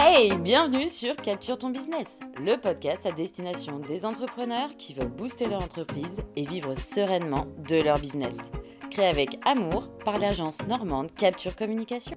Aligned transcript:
Hey, 0.00 0.38
bienvenue 0.38 0.86
sur 0.86 1.16
Capture 1.16 1.58
ton 1.58 1.70
business, 1.70 2.20
le 2.36 2.54
podcast 2.54 3.04
à 3.04 3.10
destination 3.10 3.80
des 3.80 4.04
entrepreneurs 4.04 4.76
qui 4.76 4.94
veulent 4.94 5.08
booster 5.08 5.46
leur 5.46 5.60
entreprise 5.60 6.22
et 6.36 6.46
vivre 6.46 6.76
sereinement 6.78 7.48
de 7.68 7.82
leur 7.82 7.98
business. 7.98 8.38
Créé 8.92 9.06
avec 9.06 9.40
amour 9.44 9.92
par 10.04 10.20
l'agence 10.20 10.64
normande 10.68 11.12
Capture 11.16 11.56
Communication. 11.56 12.16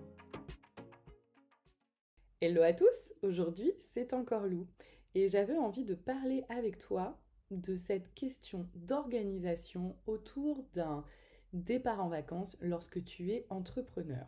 Hello 2.40 2.62
à 2.62 2.73
tous, 2.73 3.14
aujourd'hui 3.23 3.73
c'est 3.80 4.13
encore 4.13 4.45
Lou 4.45 4.68
et 5.16 5.27
j'avais 5.27 5.58
envie 5.58 5.84
de 5.84 5.95
parler 5.95 6.45
avec 6.50 6.77
toi 6.77 7.20
de 7.50 7.76
cette 7.76 8.13
question 8.13 8.68
d'organisation 8.76 9.95
autour 10.05 10.63
d'un 10.76 11.04
départ 11.52 12.05
en 12.05 12.09
vacances 12.09 12.58
lorsque 12.62 13.04
tu 13.04 13.32
es 13.32 13.48
entrepreneur. 13.50 14.27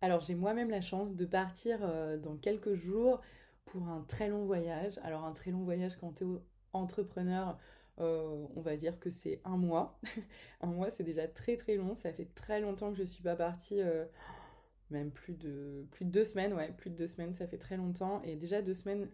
Alors 0.00 0.20
j'ai 0.20 0.34
moi-même 0.34 0.70
la 0.70 0.80
chance 0.80 1.14
de 1.14 1.24
partir 1.24 1.78
euh, 1.82 2.18
dans 2.18 2.36
quelques 2.36 2.74
jours 2.74 3.20
pour 3.64 3.88
un 3.88 4.02
très 4.02 4.28
long 4.28 4.44
voyage. 4.44 4.98
Alors 5.02 5.24
un 5.24 5.32
très 5.32 5.50
long 5.50 5.62
voyage 5.62 5.96
quand 5.96 6.12
tu 6.16 6.24
es 6.24 6.26
entrepreneur, 6.72 7.58
euh, 8.00 8.46
on 8.54 8.60
va 8.60 8.76
dire 8.76 8.98
que 8.98 9.10
c'est 9.10 9.40
un 9.44 9.56
mois. 9.56 9.98
un 10.60 10.66
mois 10.68 10.90
c'est 10.90 11.04
déjà 11.04 11.26
très 11.26 11.56
très 11.56 11.76
long. 11.76 11.96
Ça 11.96 12.12
fait 12.12 12.28
très 12.34 12.60
longtemps 12.60 12.90
que 12.90 12.96
je 12.96 13.02
ne 13.02 13.06
suis 13.06 13.22
pas 13.22 13.36
partie. 13.36 13.80
Euh, 13.80 14.04
même 14.90 15.10
plus 15.10 15.34
de, 15.34 15.86
plus 15.90 16.04
de 16.04 16.10
deux 16.10 16.24
semaines, 16.24 16.52
ouais, 16.52 16.70
plus 16.72 16.90
de 16.90 16.96
deux 16.96 17.06
semaines, 17.06 17.32
ça 17.32 17.46
fait 17.46 17.58
très 17.58 17.76
longtemps. 17.76 18.20
Et 18.22 18.36
déjà 18.36 18.60
deux 18.60 18.74
semaines, 18.74 19.08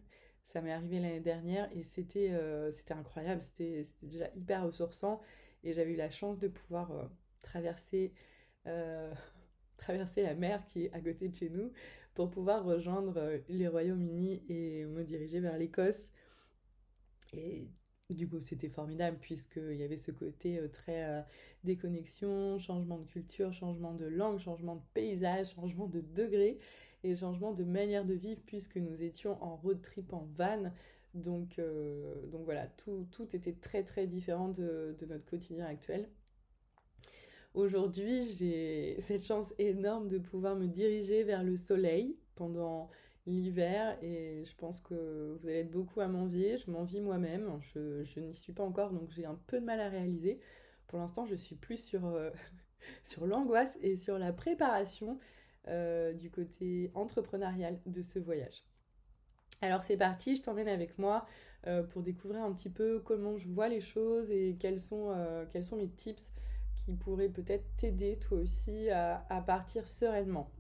ça 0.45 0.61
m'est 0.61 0.73
arrivé 0.73 0.99
l'année 0.99 1.21
dernière 1.21 1.71
et 1.73 1.85
c'était 1.85 2.33
c'était 2.73 2.95
incroyable, 2.95 3.41
c'était 3.41 3.85
déjà 4.03 4.29
hyper 4.35 4.65
ressourçant. 4.65 5.21
Et 5.63 5.73
j'avais 5.73 5.93
eu 5.93 5.97
la 5.97 6.11
chance 6.11 6.39
de 6.39 6.49
pouvoir 6.49 6.91
traverser 7.41 8.13
traverser 9.81 10.23
la 10.23 10.35
mer 10.35 10.65
qui 10.67 10.85
est 10.85 10.93
à 10.93 11.01
côté 11.01 11.29
de 11.29 11.35
chez 11.35 11.51
nous 11.51 11.73
pour 12.15 12.31
pouvoir 12.31 12.65
rejoindre 12.65 13.17
euh, 13.17 13.39
les 13.49 13.69
Royaumes-Unis 13.69 14.43
et 14.49 14.85
me 14.85 15.05
diriger 15.05 15.41
vers 15.41 15.57
l'Écosse. 15.57 16.11
Et 17.33 17.69
du 18.11 18.29
coup, 18.29 18.41
c'était 18.41 18.69
formidable 18.69 19.19
puisqu'il 19.21 19.77
y 19.77 19.83
avait 19.83 19.97
ce 19.97 20.11
côté 20.11 20.59
euh, 20.59 20.69
très 20.69 21.05
euh, 21.09 21.23
déconnexion, 21.65 22.59
changement 22.59 22.99
de 22.99 23.07
culture, 23.07 23.53
changement 23.53 23.95
de 23.95 24.07
langue, 24.07 24.39
changement 24.39 24.77
de 24.77 24.83
paysage, 24.95 25.51
changement 25.55 25.87
de 25.87 26.01
degré 26.01 26.59
et 27.03 27.15
changement 27.15 27.53
de 27.53 27.65
manière 27.65 28.05
de 28.05 28.15
vivre 28.15 28.43
puisque 28.45 28.77
nous 28.77 29.03
étions 29.03 29.43
en 29.43 29.57
road 29.57 29.81
trip 29.81 30.13
en 30.13 30.29
van. 30.35 30.73
Donc, 31.15 31.61
donc 32.31 32.45
voilà, 32.45 32.69
tout, 32.69 33.09
tout, 33.11 33.35
était 33.35 33.55
très 33.55 33.83
très 33.83 34.07
différent 34.07 34.49
de, 34.49 34.95
de 34.97 35.07
notre 35.07 35.25
quotidien 35.25 35.67
actuel. 35.67 36.09
Aujourd'hui, 37.55 38.23
j'ai 38.37 38.95
cette 39.01 39.25
chance 39.25 39.53
énorme 39.59 40.07
de 40.07 40.19
pouvoir 40.19 40.55
me 40.55 40.67
diriger 40.67 41.25
vers 41.25 41.43
le 41.43 41.57
soleil 41.57 42.17
pendant 42.37 42.91
l'hiver 43.27 43.99
et 44.03 44.45
je 44.45 44.55
pense 44.57 44.81
que 44.81 45.37
vous 45.41 45.49
allez 45.49 45.59
être 45.59 45.71
beaucoup 45.71 46.01
à 46.01 46.07
m'envier. 46.07 46.57
Je 46.59 46.71
m'envie 46.71 47.01
moi-même. 47.01 47.51
Je, 47.75 48.21
n'y 48.21 48.35
suis 48.35 48.53
pas 48.53 48.63
encore 48.63 48.93
donc 48.93 49.11
j'ai 49.11 49.27
un 49.27 49.39
peu 49.49 49.59
de 49.59 49.65
mal 49.65 49.81
à 49.81 49.89
réaliser. 49.89 50.39
Pour 50.87 51.01
l'instant, 51.01 51.27
je 51.27 51.35
suis 51.35 51.57
plus 51.57 51.83
sur, 51.83 52.07
euh, 52.07 52.31
sur 53.03 53.27
l'angoisse 53.27 53.79
et 53.83 53.97
sur 53.97 54.17
la 54.17 54.33
préparation 54.33 55.19
euh, 55.67 56.13
du 56.13 56.31
côté 56.31 56.93
entrepreneurial 56.95 57.81
de 57.85 58.01
ce 58.01 58.21
voyage. 58.21 58.63
Alors 59.61 59.83
c'est 59.83 59.97
parti, 59.97 60.37
je 60.37 60.43
t'emmène 60.43 60.69
avec 60.69 60.99
moi 60.99 61.27
euh, 61.67 61.83
pour 61.83 62.03
découvrir 62.03 62.43
un 62.43 62.53
petit 62.53 62.71
peu 62.71 63.01
comment 63.01 63.37
je 63.37 63.49
vois 63.49 63.69
les 63.69 63.81
choses 63.81 64.31
et 64.31 64.57
quels 64.59 64.79
sont, 64.79 65.13
quels 65.51 65.65
sont 65.65 65.77
mes 65.77 65.89
tips 65.89 66.33
pourrait 66.97 67.29
peut-être 67.29 67.65
t'aider 67.77 68.19
toi 68.19 68.39
aussi 68.39 68.91
à, 68.91 69.45
partir 69.47 69.87
sereinement. 69.87 70.51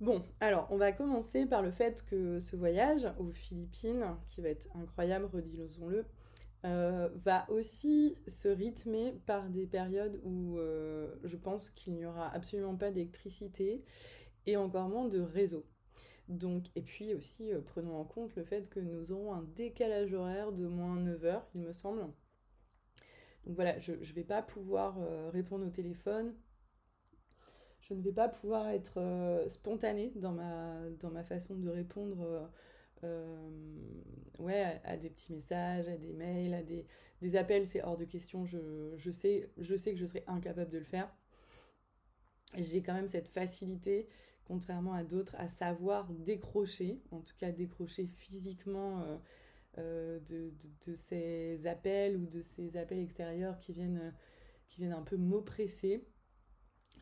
Bon, 0.00 0.22
alors 0.40 0.68
on 0.70 0.76
va 0.76 0.92
commencer 0.92 1.44
par 1.44 1.60
le 1.60 1.72
fait 1.72 2.04
que 2.04 2.38
ce 2.38 2.54
voyage 2.54 3.12
aux 3.18 3.32
Philippines, 3.32 4.04
qui 4.28 4.40
va 4.40 4.48
être 4.48 4.68
incroyable, 4.76 5.26
redisons-le, 5.26 6.04
euh, 6.64 7.08
va 7.14 7.48
aussi 7.50 8.16
se 8.26 8.48
rythmer 8.48 9.14
par 9.26 9.48
des 9.48 9.66
périodes 9.66 10.20
où 10.24 10.58
euh, 10.58 11.14
je 11.22 11.36
pense 11.36 11.70
qu'il 11.70 11.94
n'y 11.94 12.04
aura 12.04 12.28
absolument 12.34 12.74
pas 12.74 12.90
d'électricité 12.90 13.84
et 14.46 14.56
encore 14.56 14.88
moins 14.88 15.06
de 15.06 15.20
réseau. 15.20 15.64
Donc, 16.28 16.66
et 16.74 16.82
puis 16.82 17.14
aussi, 17.14 17.52
euh, 17.52 17.60
prenons 17.60 17.96
en 17.96 18.04
compte 18.04 18.34
le 18.34 18.44
fait 18.44 18.68
que 18.68 18.80
nous 18.80 19.12
aurons 19.12 19.32
un 19.32 19.42
décalage 19.56 20.12
horaire 20.12 20.52
de 20.52 20.66
moins 20.66 20.96
9 20.96 21.24
heures, 21.24 21.46
il 21.54 21.62
me 21.62 21.72
semble. 21.72 22.06
Donc 23.44 23.54
voilà, 23.54 23.78
je 23.78 23.92
ne 23.92 23.96
vais 23.96 24.24
pas 24.24 24.42
pouvoir 24.42 24.96
euh, 24.98 25.30
répondre 25.30 25.66
au 25.66 25.70
téléphone. 25.70 26.34
Je 27.80 27.94
ne 27.94 28.02
vais 28.02 28.12
pas 28.12 28.28
pouvoir 28.28 28.68
être 28.68 28.98
euh, 28.98 29.48
spontanée 29.48 30.12
dans 30.16 30.32
ma, 30.32 31.24
façon 31.24 31.54
de 31.56 31.70
répondre 31.70 32.50
euh, 33.04 34.78
à, 34.84 34.96
des 34.96 35.08
petits 35.08 35.32
messages, 35.32 35.88
à 35.88 35.96
des 35.96 36.12
mails, 36.12 36.52
à 36.52 36.62
des, 36.62 37.36
appels. 37.36 37.66
C'est 37.66 37.82
hors 37.82 37.96
de 37.96 38.04
question. 38.04 38.44
Je, 38.44 39.10
sais, 39.10 39.50
que 39.56 39.96
je 39.96 40.06
serai 40.06 40.24
incapable 40.26 40.70
de 40.70 40.78
le 40.78 40.84
faire. 40.84 41.10
J'ai 42.56 42.82
quand 42.82 42.94
même 42.94 43.08
cette 43.08 43.28
facilité, 43.28 44.08
contrairement 44.44 44.92
à 44.92 45.04
d'autres, 45.04 45.34
à 45.38 45.48
savoir 45.48 46.10
décrocher, 46.12 47.02
en 47.10 47.20
tout 47.20 47.34
cas 47.36 47.52
décrocher 47.52 48.06
physiquement 48.06 49.04
de, 49.78 50.52
de, 50.86 50.94
ces 50.94 51.66
appels 51.66 52.16
ou 52.16 52.26
de 52.26 52.40
ces 52.40 52.76
appels 52.76 52.98
extérieurs 52.98 53.58
qui 53.58 53.72
viennent, 53.72 54.12
qui 54.66 54.80
viennent 54.80 54.92
un 54.92 55.02
peu 55.02 55.16
m'oppresser. 55.16 56.06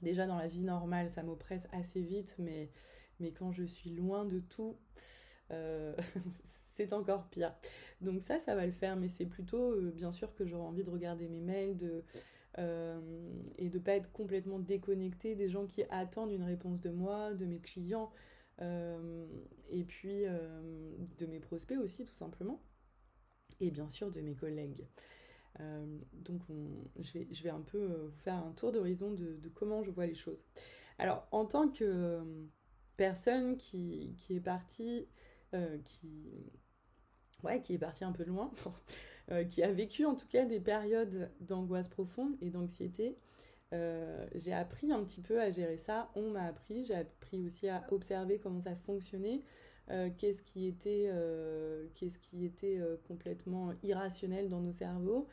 Déjà 0.03 0.27
dans 0.27 0.37
la 0.37 0.49
vie 0.49 0.63
normale, 0.63 1.09
ça 1.09 1.23
m'oppresse 1.23 1.67
assez 1.73 2.03
vite, 2.03 2.37
mais, 2.39 2.71
mais 3.21 3.33
quand 3.33 3.53
je 3.53 3.65
suis 3.65 3.91
loin 3.91 4.25
de 4.25 4.41
tout, 4.41 4.77
euh, 5.51 5.95
c'est 6.75 6.93
encore 6.93 7.29
pire. 7.29 7.55
Donc 8.01 8.21
ça, 8.21 8.39
ça 8.39 8.55
va 8.55 8.67
le 8.67 8.73
faire, 8.73 8.97
mais 8.97 9.09
c'est 9.09 9.27
plutôt 9.27 9.73
euh, 9.73 9.91
bien 9.91 10.13
sûr 10.13 10.35
que 10.35 10.45
j'aurai 10.45 10.65
envie 10.65 10.85
de 10.85 10.91
regarder 10.91 11.29
mes 11.29 11.41
mails 11.41 11.77
de, 11.77 12.05
et 13.59 13.69
de 13.69 13.79
pas 13.79 13.93
être 13.93 14.11
complètement 14.13 14.59
déconnecté 14.59 15.35
des 15.35 15.51
gens 15.51 15.67
qui 15.67 15.83
attendent 15.91 16.33
une 16.33 16.43
réponse 16.43 16.81
de 16.81 16.89
moi, 16.89 17.35
de 17.35 17.45
mes 17.45 17.61
clients. 17.61 18.11
Euh, 18.63 19.27
et 19.69 19.85
puis 19.85 20.25
euh, 20.25 20.97
de 21.19 21.27
mes 21.27 21.41
prospects 21.41 21.79
aussi 21.79 22.05
tout 22.05 22.15
simplement, 22.15 22.63
et 23.61 23.71
bien 23.71 23.89
sûr 23.89 24.11
de 24.11 24.21
mes 24.21 24.35
collègues. 24.35 24.87
Euh, 25.61 25.99
donc 26.13 26.43
je, 26.99 27.13
vais, 27.13 27.29
je 27.31 27.43
vais 27.43 27.51
un 27.51 27.61
peu 27.61 28.11
vous 28.11 28.19
faire 28.19 28.35
un 28.35 28.53
tour 28.53 28.73
d'horizon 28.73 29.13
de, 29.13 29.41
comment 29.55 29.83
je 29.83 29.91
vois 29.91 30.07
les 30.07 30.15
choses. 30.15 30.45
Alors 30.99 31.27
en 31.33 31.45
tant 31.45 31.69
que 31.69 32.23
personne 32.97 33.57
qui, 33.57 34.15
qui 34.19 34.37
est 34.37 34.41
partie, 34.41 35.07
qui, 35.85 36.53
ouais, 37.43 37.61
qui 37.63 37.75
est 37.75 37.79
partie 37.79 38.05
un 38.05 38.13
peu 38.13 38.25
loin, 38.25 38.51
qui 39.51 39.63
a 39.63 39.73
vécu 39.73 40.05
en 40.05 40.15
tout 40.15 40.29
cas 40.29 40.45
des 40.45 40.61
périodes 40.61 41.31
d'angoisse 41.41 41.89
profonde 41.89 42.37
et 42.41 42.51
d'anxiété, 42.51 43.19
euh, 43.73 44.27
j'ai 44.35 44.53
appris 44.53 44.93
un 44.93 45.03
petit 45.03 45.21
peu 45.21 45.41
à 45.41 45.51
gérer 45.51 45.77
ça, 45.77 46.11
on 46.15 46.31
m'a 46.31 46.45
appris, 46.45 46.85
j'ai 46.85 46.95
appris 46.95 47.45
aussi 47.45 47.69
à 47.69 47.85
observer 47.91 48.39
comment 48.39 48.61
ça 48.61 48.77
fonctionnait, 48.77 49.43
euh, 49.91 50.09
qu'est-ce 50.17 50.43
qui 50.43 50.67
était, 50.67 51.09
euh, 51.13 51.87
qu'est-ce 51.95 52.19
qui 52.19 52.45
était 52.45 52.81
complètement 53.09 53.73
irrationnel 53.83 54.49
dans 54.49 54.61
nos 54.61 54.73
cerveaux, 54.73 55.27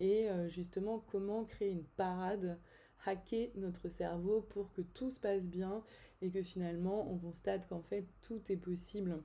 et 0.00 0.28
justement 0.48 1.04
comment 1.10 1.44
créer 1.44 1.70
une 1.70 1.84
parade, 1.84 2.58
hacker 3.06 3.48
notre 3.56 3.88
cerveau 3.88 4.42
pour 4.42 4.70
que 4.72 4.82
tout 4.82 5.10
se 5.10 5.18
passe 5.18 5.48
bien 5.48 5.82
et 6.20 6.30
que 6.30 6.42
finalement 6.42 7.10
on 7.10 7.18
constate 7.18 7.66
qu'en 7.68 7.80
fait 7.80 8.06
tout 8.22 8.40
est 8.50 8.56
possible. 8.56 9.22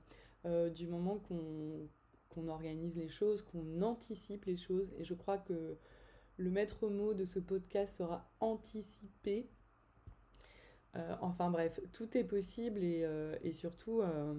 Du 0.74 0.86
moment 0.88 1.18
qu'on 1.18 2.48
organise 2.48 2.96
les 2.96 3.08
choses, 3.08 3.42
qu'on 3.42 3.80
anticipe 3.82 4.44
les 4.44 4.56
choses, 4.56 4.92
et 4.98 5.04
je 5.04 5.14
crois 5.14 5.38
que 5.38 5.78
le 6.36 6.50
maître 6.50 6.88
mot 6.88 7.14
de 7.14 7.24
ce 7.24 7.38
podcast 7.38 7.96
sera 7.96 8.28
anticiper. 8.40 9.48
Euh, 10.96 11.16
enfin 11.20 11.50
bref, 11.50 11.80
tout 11.92 12.16
est 12.16 12.24
possible 12.24 12.82
et, 12.84 13.04
euh, 13.04 13.36
surtout, 13.52 14.00
euh, 14.00 14.34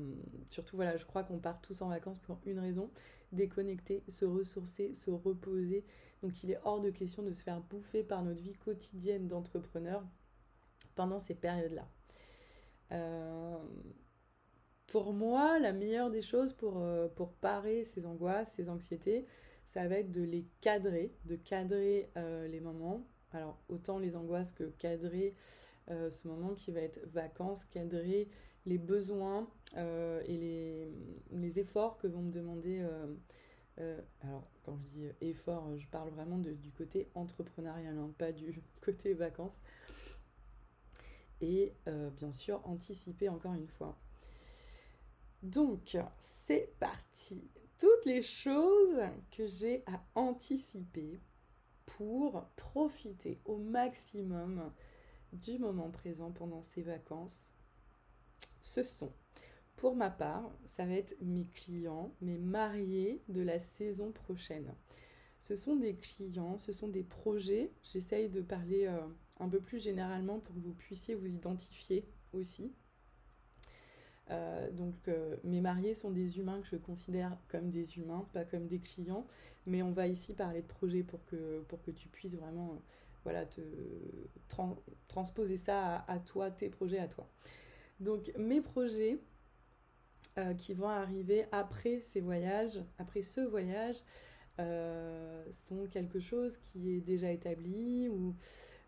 surtout 0.50 0.77
voilà, 0.77 0.95
je 0.95 1.06
crois 1.06 1.24
qu'on 1.24 1.39
part 1.39 1.62
tous 1.62 1.81
en 1.81 1.89
vacances 1.89 2.19
pour 2.19 2.39
une 2.45 2.59
raison, 2.59 2.89
déconnecter, 3.31 4.03
se 4.07 4.25
ressourcer, 4.25 4.94
se 4.94 5.12
reposer. 5.12 5.86
Donc 6.21 6.44
il 6.44 6.51
est 6.51 6.59
hors 6.63 6.80
de 6.80 6.89
question 6.89 7.24
de 7.24 7.33
se 7.33 7.44
faire 7.44 7.62
bouffer 7.62 8.03
par 8.03 8.24
notre 8.24 8.41
vie 8.41 8.56
quotidienne 8.56 9.27
d'entrepreneur 9.27 10.03
pendant 10.95 11.19
ces 11.19 11.36
périodes-là. 11.36 11.88
pour 14.88 15.13
moi, 15.13 15.59
la 15.59 15.74
meilleure 15.74 16.09
des 16.09 16.21
choses 16.21 16.53
pour 16.53 17.33
parer 17.41 17.83
ces 17.83 18.06
angoisses, 18.06 18.53
ces 18.53 18.69
anxiétés, 18.69 19.25
ça 19.75 19.89
va 19.89 19.95
être 19.95 20.12
de 20.12 20.22
les 20.22 20.45
cadrer, 20.62 21.12
de 21.25 21.36
cadrer 21.36 22.10
euh, 22.16 22.48
les 22.48 22.62
moments. 22.62 23.06
Alors 23.33 23.60
autant 23.68 24.00
les 24.00 24.16
angoisses 24.16 24.54
que 24.54 24.63
cadrer 24.63 25.36
euh, 25.92 26.10
ce 26.10 26.30
moment 26.30 26.54
qui 26.54 26.72
va 26.72 26.80
être 26.80 27.06
vacances, 27.07 27.66
cadrer 27.66 28.30
les 28.66 28.77
besoins 28.77 29.50
euh, 29.75 30.24
et 30.27 30.38
les, 30.38 30.94
les, 31.31 31.60
efforts 31.60 31.98
que 31.98 32.07
vont 32.07 32.22
me 32.22 32.31
demander. 32.31 32.88
alors 34.22 34.50
quand 34.63 34.77
je 34.77 34.88
dis 34.88 35.07
effort, 35.19 35.77
je 35.77 35.88
parle 35.88 36.10
vraiment 36.10 36.38
du 36.38 36.72
côté 36.72 37.10
entrepreneurial, 37.13 37.98
hein, 37.98 38.13
pas 38.18 38.31
du 38.31 38.63
côté 38.81 39.13
vacances. 39.13 39.60
et 41.42 41.74
bien 42.16 42.31
sûr 42.31 42.62
anticiper 42.66 43.27
encore 43.27 43.56
une 43.56 43.68
fois. 43.68 44.00
Donc, 45.44 45.98
c'est 46.19 46.74
parti. 46.80 47.44
Toutes 47.77 48.06
les 48.06 48.22
choses 48.22 49.01
que 49.31 49.48
j'ai 49.48 49.83
à 49.86 50.01
anticiper 50.16 51.19
pour 51.86 52.45
profiter 52.56 53.39
au 53.45 53.57
maximum 53.57 54.72
du 55.33 55.57
moment 55.60 55.89
présent 55.89 56.31
pendant 56.31 56.63
ces 56.63 56.81
vacances, 56.81 57.54
ce 58.62 58.81
sont, 58.81 59.12
pour 59.75 59.95
ma 59.95 60.10
part, 60.10 60.50
ça 60.66 60.86
va 60.86 60.94
être 60.94 61.16
mes 61.22 61.48
clients, 61.48 62.13
mes 62.22 62.38
mariés 62.38 63.22
de 63.27 63.42
la 63.42 63.60
saison 63.60 64.12
prochaine. 64.12 64.74
Ce 65.39 65.56
sont 65.56 65.75
des 65.75 65.95
clients, 65.95 66.57
ce 66.57 66.72
sont 66.72 66.88
des 66.88 67.04
projets. 67.04 67.72
J'essaye 67.83 68.30
de 68.30 68.42
parler 68.42 68.88
euh, 68.88 69.06
un 69.39 69.50
peu 69.50 69.60
plus 69.60 69.83
généralement 69.83 70.39
pour 70.39 70.56
que 70.56 70.62
vous 70.62 70.74
puissiez 70.74 71.13
vous 71.13 71.36
identifier 71.36 72.07
aussi. 72.33 72.74
Euh, 74.31 74.72
donc 74.72 74.95
euh, 75.07 75.36
mes 75.44 75.62
mariés 75.62 75.94
sont 75.94 76.10
des 76.10 76.39
humains 76.39 76.60
que 76.62 76.68
je 76.68 76.77
considère 76.77 77.38
comme 77.48 77.69
des 77.69 77.98
humains, 77.98 78.27
pas 78.33 78.44
comme 78.44 78.68
des 78.68 78.80
clients, 78.80 79.27
mais 79.68 79.83
on 79.83 79.92
va 79.92 80.07
ici 80.07 80.33
parler 80.33 80.62
de 80.62 80.68
projet 80.68 81.04
pour 81.04 81.24
que, 81.25 81.62
pour 81.68 81.81
que 81.83 81.92
tu 81.92 82.07
puisses 82.07 82.36
vraiment 82.36 82.72
euh, 82.72 82.77
voilà, 83.24 83.45
te 83.45 83.62
transposer 85.07 85.57
ça 85.57 86.06
à, 86.07 86.19
toi, 86.19 86.51
tes 86.51 86.69
projets 86.69 87.00
à 87.00 87.07
toi. 87.07 87.27
Donc 88.00 88.31
mes 88.38 88.62
projets 88.62 89.19
qui 90.57 90.74
vont 90.74 90.89
arriver 90.89 91.45
après 91.51 92.01
ces 92.01 92.19
voyages, 92.19 92.83
après 93.00 93.24
ce 93.24 93.42
voyage, 93.42 93.95
sont 95.50 95.88
quelque 95.89 96.19
chose 96.19 96.57
qui 96.57 96.92
est 96.92 97.01
déjà 97.01 97.31
établi 97.31 98.10
ou 98.10 98.36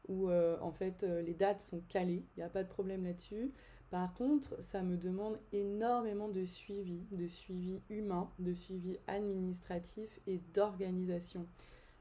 où 0.08 0.30
en 0.30 0.72
fait 0.72 1.04
les 1.04 1.34
dates 1.34 1.62
sont 1.62 1.82
calées, 1.90 2.24
il 2.36 2.40
n'y 2.40 2.44
a 2.44 2.50
pas 2.50 2.64
de 2.64 2.70
problème 2.70 3.04
là-dessus. 3.04 3.52
Par 3.90 4.14
contre, 4.14 4.62
ça 4.62 4.84
me 4.84 4.98
demande 4.98 5.40
énormément 5.54 6.28
de 6.28 6.44
suivi, 6.44 7.06
de 7.12 7.28
suivi 7.28 7.82
humain, 7.90 8.30
de 8.40 8.54
suivi 8.54 8.98
administratif 9.08 10.20
et 10.28 10.42
d'organisation. 10.54 11.48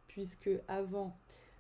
Puisque 0.09 0.51
avant 0.67 1.17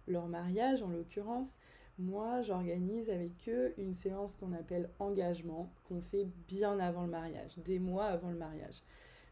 leur 0.08 0.26
mariage, 0.26 0.82
en 0.82 0.88
l'occurrence, 0.88 1.58
moi, 1.98 2.42
j'organise 2.42 3.08
avec 3.08 3.48
eux 3.48 3.72
une 3.78 3.94
séance 3.94 4.34
qu'on 4.34 4.52
appelle 4.52 4.90
engagement, 4.98 5.72
qu'on 5.88 6.00
fait 6.00 6.26
bien 6.48 6.78
avant 6.80 7.04
le 7.04 7.10
mariage, 7.10 7.56
des 7.58 7.78
mois 7.78 8.06
avant 8.06 8.30
le 8.30 8.36
mariage. 8.36 8.82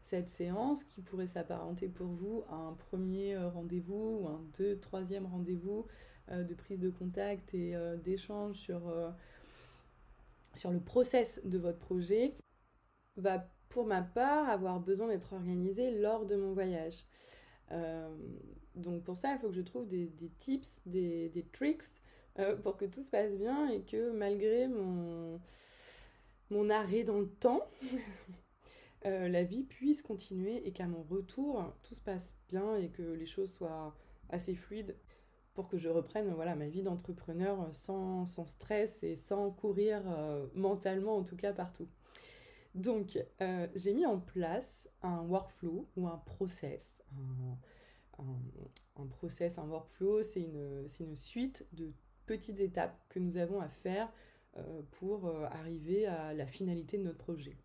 Cette 0.01 0.29
séance 0.29 0.83
qui 0.83 1.01
pourrait 1.01 1.27
s'apparenter 1.27 1.89
pour 1.89 2.07
vous 2.07 2.43
à 2.49 2.55
un 2.55 2.73
premier 2.73 3.35
euh, 3.35 3.49
rendez-vous 3.49 4.19
ou 4.21 4.27
un 4.27 4.41
deux, 4.57 4.77
troisième 4.79 5.25
rendez-vous 5.25 5.79
euh, 5.79 6.14
de 6.29 6.53
prise 6.53 6.79
de 6.79 6.89
contact 6.89 7.53
et 7.53 7.75
euh, 7.75 7.97
d'échange 7.97 8.55
sur 8.57 8.81
sur 10.55 10.71
le 10.71 10.79
process 10.79 11.41
de 11.43 11.57
votre 11.57 11.79
projet 11.79 12.35
va 13.17 13.47
pour 13.69 13.85
ma 13.85 14.01
part 14.01 14.49
avoir 14.49 14.79
besoin 14.79 15.07
d'être 15.07 15.33
organisé 15.33 15.99
lors 15.99 16.25
de 16.25 16.35
mon 16.35 16.53
voyage. 16.53 17.05
Euh, 17.71 18.09
donc 18.75 19.03
pour 19.03 19.17
ça, 19.17 19.33
il 19.33 19.39
faut 19.39 19.49
que 19.49 19.55
je 19.55 19.61
trouve 19.61 19.87
des, 19.87 20.09
tips, 20.37 20.81
des, 20.85 21.45
tricks 21.51 21.83
euh, 22.39 22.55
pour 22.55 22.77
que 22.77 22.85
tout 22.85 23.01
se 23.01 23.11
passe 23.11 23.37
bien 23.37 23.69
et 23.69 23.81
que 23.81 24.11
malgré 24.11 24.67
mon, 24.67 25.39
arrêt 26.69 27.03
dans 27.03 27.19
le 27.19 27.29
temps, 27.29 27.67
euh, 29.05 29.27
la 29.27 29.43
vie 29.43 29.63
puisse 29.63 30.01
continuer 30.01 30.65
et 30.67 30.71
qu'à 30.71 30.87
mon 30.87 31.03
retour, 31.03 31.73
tout 31.83 31.95
se 31.95 32.01
passe 32.01 32.35
bien 32.47 32.75
et 32.77 32.89
que 32.89 33.01
les 33.01 33.25
choses 33.25 33.51
soient 33.51 33.95
assez 34.29 34.55
fluides 34.55 34.95
pour 35.55 35.69
que 35.69 35.77
je 35.77 35.89
reprenne 35.89 36.31
voilà, 36.33 36.53
ma 36.53 36.67
vie 36.67 36.83
d'entrepreneur 36.83 37.69
sans, 37.73 38.27
sans, 38.27 38.45
stress 38.45 39.01
et 39.03 39.15
sans 39.15 39.49
courir 39.51 40.03
euh, 40.05 40.45
mentalement 40.53 41.15
en 41.15 41.23
tout 41.23 41.37
cas 41.37 41.53
partout. 41.53 41.87
Donc 42.75 43.17
euh, 43.41 43.67
j'ai 43.73 43.93
mis 43.93 44.05
en 44.05 44.19
place 44.19 44.89
un 45.01 45.21
workflow 45.21 45.87
ou 45.95 46.07
un 46.07 46.17
process. 46.17 47.01
Un, 48.97 49.07
process, 49.07 49.57
un 49.57 49.67
workflow, 49.67 50.23
c'est 50.23 50.41
une, 50.41 50.85
une, 50.99 51.15
suite 51.15 51.67
de 51.73 51.91
petites 52.25 52.59
étapes 52.59 52.97
que 53.09 53.19
nous 53.19 53.37
avons 53.37 53.59
à 53.61 53.69
faire 53.69 54.11
euh, 54.57 54.81
pour 54.91 55.29
arriver 55.45 56.05
à 56.05 56.33
la 56.33 56.47
finalité 56.47 56.97
de 56.97 57.03
notre 57.03 57.17
projet. 57.17 57.57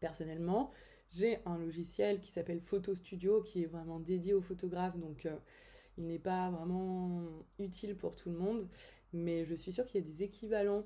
Personnellement, 0.00 0.72
j'ai 1.10 1.38
un 1.44 1.58
logiciel 1.58 2.20
qui 2.20 2.30
s'appelle 2.30 2.60
Photo 2.60 2.94
Studio 2.94 3.42
qui 3.42 3.62
est 3.62 3.66
vraiment 3.66 4.00
dédié 4.00 4.34
aux 4.34 4.40
photographes. 4.40 4.96
Donc 4.96 5.26
il 5.98 6.06
n'est 6.06 6.18
pas 6.18 6.50
vraiment 6.50 7.24
utile 7.58 7.96
pour 7.96 8.14
tout 8.14 8.30
le 8.30 8.38
monde, 8.38 8.66
mais 9.12 9.44
je 9.44 9.54
suis 9.54 9.72
sûre 9.72 9.84
qu'il 9.84 10.00
y 10.00 10.04
a 10.04 10.06
des 10.06 10.22
équivalents. 10.22 10.84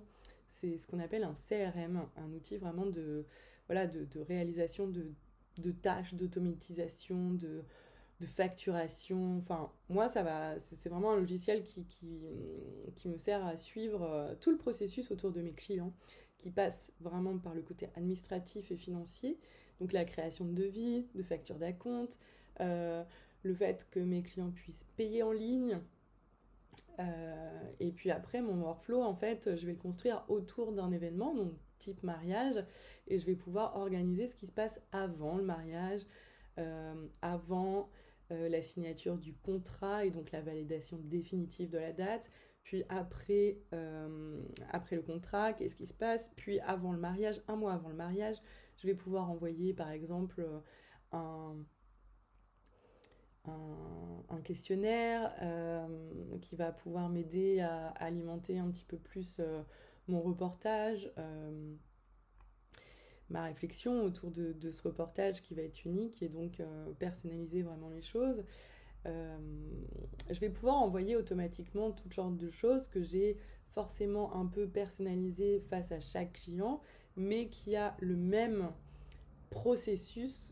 C'est 0.48 0.78
ce 0.78 0.86
qu'on 0.86 0.98
appelle 0.98 1.24
un 1.24 1.34
CRM, 1.34 2.06
un 2.16 2.32
outil 2.32 2.56
vraiment 2.56 2.86
de, 2.86 3.26
voilà, 3.66 3.86
de, 3.86 4.20
réalisation 4.20 4.88
de, 4.88 5.70
tâches, 5.70 6.14
d'automatisation, 6.14 7.32
de, 7.32 7.62
facturation. 8.24 9.38
Enfin, 9.38 9.70
moi, 9.88 10.08
ça 10.08 10.22
va. 10.22 10.58
C'est 10.60 10.88
vraiment 10.88 11.12
un 11.12 11.16
logiciel 11.16 11.64
qui, 11.64 11.84
qui, 12.94 13.08
me 13.08 13.16
sert 13.18 13.44
à 13.44 13.56
suivre 13.56 14.02
euh, 14.04 14.34
tout 14.40 14.52
le 14.52 14.56
processus 14.56 15.10
autour 15.10 15.32
de 15.32 15.42
mes 15.42 15.52
clients, 15.52 15.92
qui 16.38 16.52
passe 16.52 16.92
vraiment 17.00 17.36
par 17.38 17.52
le 17.52 17.62
côté 17.62 17.88
administratif 17.96 18.70
et 18.70 18.76
financier. 18.76 19.40
Donc, 19.80 19.92
la 19.92 20.04
création 20.04 20.44
de 20.44 20.52
devis, 20.52 21.08
de 21.16 21.22
factures 21.24 21.58
d'acompte, 21.58 22.20
euh, 22.60 23.02
le 23.42 23.54
fait 23.54 23.86
que 23.90 24.00
mes 24.00 24.22
clients 24.22 24.50
puissent 24.50 24.86
payer 24.96 25.22
en 25.22 25.32
ligne. 25.32 25.80
Euh, 26.98 27.70
et 27.80 27.92
puis 27.92 28.10
après, 28.10 28.40
mon 28.40 28.62
workflow, 28.62 29.02
en 29.02 29.14
fait, 29.14 29.56
je 29.56 29.66
vais 29.66 29.72
le 29.72 29.78
construire 29.78 30.24
autour 30.28 30.72
d'un 30.72 30.92
événement, 30.92 31.34
donc 31.34 31.52
type 31.78 32.02
mariage, 32.02 32.64
et 33.08 33.18
je 33.18 33.26
vais 33.26 33.34
pouvoir 33.34 33.76
organiser 33.76 34.28
ce 34.28 34.36
qui 34.36 34.46
se 34.46 34.52
passe 34.52 34.80
avant 34.92 35.36
le 35.36 35.42
mariage, 35.42 36.02
euh, 36.58 36.94
avant 37.22 37.88
euh, 38.30 38.48
la 38.48 38.62
signature 38.62 39.18
du 39.18 39.32
contrat 39.32 40.04
et 40.04 40.10
donc 40.10 40.30
la 40.30 40.42
validation 40.42 40.98
définitive 41.02 41.70
de 41.70 41.78
la 41.78 41.92
date, 41.92 42.30
puis 42.62 42.84
après, 42.88 43.58
après 44.70 44.94
le 44.94 45.02
contrat, 45.02 45.52
qu'est-ce 45.52 45.74
qui 45.74 45.88
se 45.88 45.92
passe, 45.92 46.30
puis 46.36 46.60
avant 46.60 46.92
le 46.92 46.98
mariage, 46.98 47.42
un 47.48 47.56
mois 47.56 47.72
avant 47.72 47.88
le 47.88 47.96
mariage, 47.96 48.36
je 48.76 48.86
vais 48.86 48.94
pouvoir 48.94 49.28
envoyer 49.28 49.74
par 49.74 49.90
exemple 49.90 50.46
un 51.10 51.56
un, 53.44 54.40
questionnaire 54.44 55.32
euh, 55.40 55.86
qui 56.40 56.56
va 56.56 56.72
pouvoir 56.72 57.08
m'aider 57.08 57.60
à, 57.60 57.88
alimenter 57.90 58.58
un 58.58 58.68
petit 58.70 58.84
peu 58.84 58.96
plus 58.96 59.38
euh, 59.38 59.62
mon 60.08 60.20
reportage, 60.20 61.12
euh, 61.18 61.74
ma 63.30 63.44
réflexion 63.44 64.02
autour 64.02 64.30
de, 64.30 64.70
ce 64.70 64.82
reportage 64.82 65.42
qui 65.42 65.54
va 65.54 65.62
être 65.62 65.84
unique 65.84 66.22
et 66.22 66.28
donc 66.28 66.60
personnaliser 66.98 67.62
vraiment 67.62 67.88
les 67.88 68.02
choses. 68.02 68.44
je 69.06 70.40
vais 70.40 70.50
pouvoir 70.50 70.76
envoyer 70.76 71.16
automatiquement 71.16 71.92
toutes 71.92 72.12
sortes 72.12 72.36
de 72.36 72.50
choses 72.50 72.88
que 72.88 73.02
j'ai 73.02 73.38
forcément 73.70 74.34
un 74.36 74.44
peu 74.44 74.68
personnalisées 74.68 75.60
face 75.70 75.92
à 75.92 76.00
chaque 76.00 76.34
client, 76.34 76.82
mais 77.16 77.48
qui 77.48 77.74
a 77.74 77.96
le 78.00 78.16
même 78.16 78.70
processus 79.48 80.51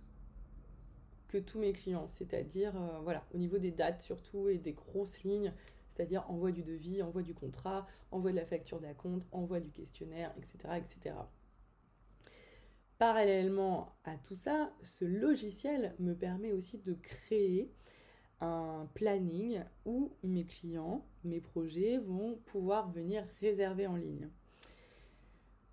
que 1.30 1.38
tous 1.38 1.60
mes 1.60 1.72
clients, 1.72 2.08
c'est-à-dire 2.08 2.74
euh, 2.76 2.98
voilà, 3.02 3.24
au 3.32 3.38
niveau 3.38 3.58
des 3.58 3.70
dates 3.70 4.02
surtout 4.02 4.48
et 4.48 4.58
des 4.58 4.72
grosses 4.72 5.22
lignes, 5.22 5.54
c'est-à-dire 5.92 6.28
envoi 6.28 6.50
du 6.50 6.64
devis, 6.64 7.02
envoi 7.02 7.22
du 7.22 7.34
contrat, 7.34 7.86
envoi 8.10 8.32
de 8.32 8.36
la 8.36 8.44
facture 8.44 8.80
d'acompte, 8.80 9.26
envoi 9.30 9.60
du 9.60 9.70
questionnaire, 9.70 10.34
etc., 10.36 10.74
etc. 10.76 11.14
Parallèlement 12.98 13.94
à 14.04 14.16
tout 14.16 14.34
ça, 14.34 14.72
ce 14.82 15.04
logiciel 15.04 15.94
me 16.00 16.14
permet 16.14 16.52
aussi 16.52 16.78
de 16.78 16.94
créer 16.94 17.72
un 18.40 18.88
planning 18.94 19.62
où 19.84 20.12
mes 20.24 20.44
clients, 20.44 21.06
mes 21.22 21.40
projets 21.40 21.98
vont 21.98 22.38
pouvoir 22.46 22.90
venir 22.90 23.24
réserver 23.40 23.86
en 23.86 23.96
ligne 23.96 24.28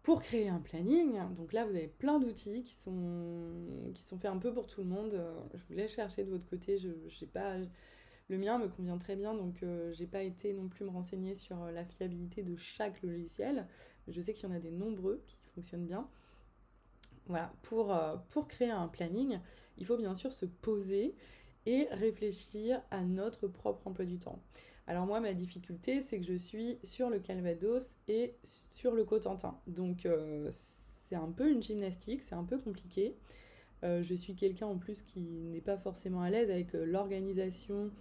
pour 0.07 0.21
créer 0.21 0.47
un 0.47 0.59
planning. 0.59 1.19
Donc 1.35 1.51
là, 1.51 1.65
vous 1.65 1.75
avez 1.75 1.89
plein 1.89 2.17
d'outils 2.17 2.63
qui 2.63 2.75
sont, 2.75 3.91
qui 3.93 4.01
sont 4.01 4.17
faits 4.17 4.31
un 4.31 4.37
peu 4.37 4.53
pour 4.53 4.65
tout 4.65 4.79
le 4.79 4.87
monde. 4.87 5.13
Euh, 5.15 5.37
je 5.53 5.61
vous 5.67 5.73
laisse 5.73 5.93
chercher 5.93 6.23
de 6.23 6.29
votre 6.29 6.45
côté. 6.45 6.77
Je, 6.77 6.87
je 7.09 7.25
pas, 7.25 7.57
le 8.29 8.37
mien 8.37 8.57
me 8.57 8.69
convient 8.69 8.97
très 8.97 9.17
bien, 9.17 9.33
donc 9.33 9.63
euh, 9.63 9.91
j'ai 9.91 10.07
pas 10.07 10.23
été 10.23 10.53
non 10.53 10.69
plus 10.69 10.85
me 10.85 10.91
renseigner 10.91 11.35
sur 11.35 11.61
euh, 11.61 11.71
la 11.73 11.83
fiabilité 11.83 12.41
de 12.41 12.55
chaque 12.55 13.01
logiciel. 13.01 13.67
Je 14.07 14.21
sais 14.21 14.33
qu'il 14.33 14.47
y 14.47 14.51
en 14.53 14.55
a 14.55 14.61
des 14.61 14.71
nombreux 14.71 15.21
qui 15.27 15.35
fonctionnent 15.53 15.85
bien. 15.85 16.07
Voilà, 17.25 17.51
pour, 17.63 17.93
pour 18.29 18.47
créer 18.47 18.71
un 18.71 18.87
planning, 18.87 19.41
il 19.77 19.85
faut 19.85 19.97
bien 19.97 20.15
sûr 20.15 20.31
se 20.31 20.45
poser 20.45 21.15
et 21.65 21.89
réfléchir 21.91 22.81
à 22.91 23.01
notre 23.01 23.49
propre 23.49 23.85
emploi 23.85 24.05
du 24.05 24.19
temps. 24.19 24.41
Alors 24.89 25.05
moi, 25.05 25.19
ma 25.19 25.33
difficulté, 25.33 25.99
c'est 25.99 26.17
que 26.17 26.25
je 26.25 26.35
suis 26.37 26.79
sur 26.81 27.09
le 27.09 27.19
Calvados 27.19 27.97
et 28.07 28.35
sur 28.71 28.95
le 28.95 29.03
Cotentin. 29.03 29.59
Donc 29.67 30.05
euh, 30.05 30.49
c'est 30.51 31.15
un 31.15 31.29
peu 31.29 31.51
une 31.51 31.61
gymnastique, 31.61 32.23
c'est 32.23 32.35
un 32.35 32.45
peu 32.45 32.57
compliqué. 32.57 33.13
Euh, 33.83 34.01
je 34.01 34.15
suis 34.15 34.33
quelqu'un 34.33 34.67
en 34.67 34.77
plus 34.77 35.01
qui 35.01 35.19
n'est 35.19 35.61
pas 35.61 35.77
forcément 35.77 36.21
à 36.21 36.29
l'aise 36.29 36.49
avec 36.49 36.73
euh, 36.73 36.85
l'organisation 36.85 37.91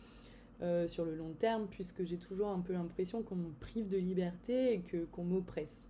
sur 0.86 1.04
le 1.04 1.14
long 1.14 1.34
terme, 1.34 1.66
puisque 1.68 2.02
j'ai 2.04 2.16
toujours 2.16 2.48
un 2.48 2.60
peu 2.60 2.72
l'impression 2.72 3.22
qu'on 3.22 3.36
me 3.36 3.50
prive 3.60 3.88
de 3.88 3.98
liberté 3.98 4.72
et 4.72 4.80
que 4.80 5.04
qu'on 5.04 5.22
m'oppresse. 5.22 5.86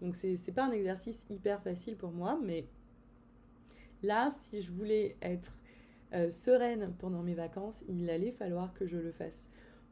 Donc 0.00 0.16
c'est 0.16 0.54
pas 0.54 0.64
un 0.64 0.70
exercice 0.70 1.22
hyper 1.28 1.62
facile 1.62 1.94
pour 1.94 2.10
moi, 2.12 2.40
mais 2.42 2.64
là, 4.02 4.30
si 4.30 4.62
je 4.62 4.72
voulais 4.72 5.18
être 5.20 5.52
sereine 6.30 6.94
pendant 6.98 7.22
mes 7.22 7.34
vacances, 7.34 7.82
il 7.86 8.08
allait 8.08 8.32
falloir 8.32 8.72
que 8.72 8.86
je 8.86 8.96
le 8.96 9.12
fasse 9.12 9.46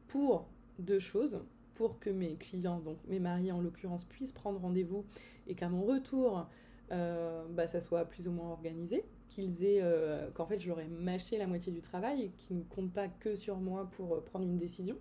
pour 0.07 0.47
deux 0.79 0.99
choses. 0.99 1.41
Pour 1.75 1.99
que 1.99 2.09
mes 2.09 2.35
clients, 2.35 2.79
donc 2.79 2.97
mes 3.07 3.19
mariés 3.19 3.51
en 3.51 3.61
l'occurrence, 3.61 4.03
puissent 4.03 4.31
prendre 4.31 4.59
rendez-vous 4.59 5.05
et 5.45 5.53
qu'à 5.53 5.69
mon 5.69 5.83
retour, 5.83 6.47
euh, 6.91 7.45
bah, 7.49 7.67
ça 7.67 7.81
soit 7.81 8.05
plus 8.05 8.27
ou 8.27 8.31
moins 8.31 8.49
organisé, 8.49 9.03
qu'ils 9.27 9.65
aient, 9.65 9.81
euh, 9.81 10.31
qu'en 10.31 10.45
fait 10.45 10.59
je 10.59 10.69
leur 10.69 10.79
ai 10.79 10.87
mâché 10.87 11.37
la 11.37 11.45
moitié 11.45 11.71
du 11.71 11.81
travail 11.81 12.23
et 12.23 12.29
qu'ils 12.29 12.57
ne 12.57 12.63
comptent 12.63 12.93
pas 12.93 13.09
que 13.09 13.35
sur 13.35 13.57
moi 13.57 13.89
pour 13.91 14.15
euh, 14.15 14.21
prendre 14.21 14.45
une 14.45 14.57
décision. 14.57 14.95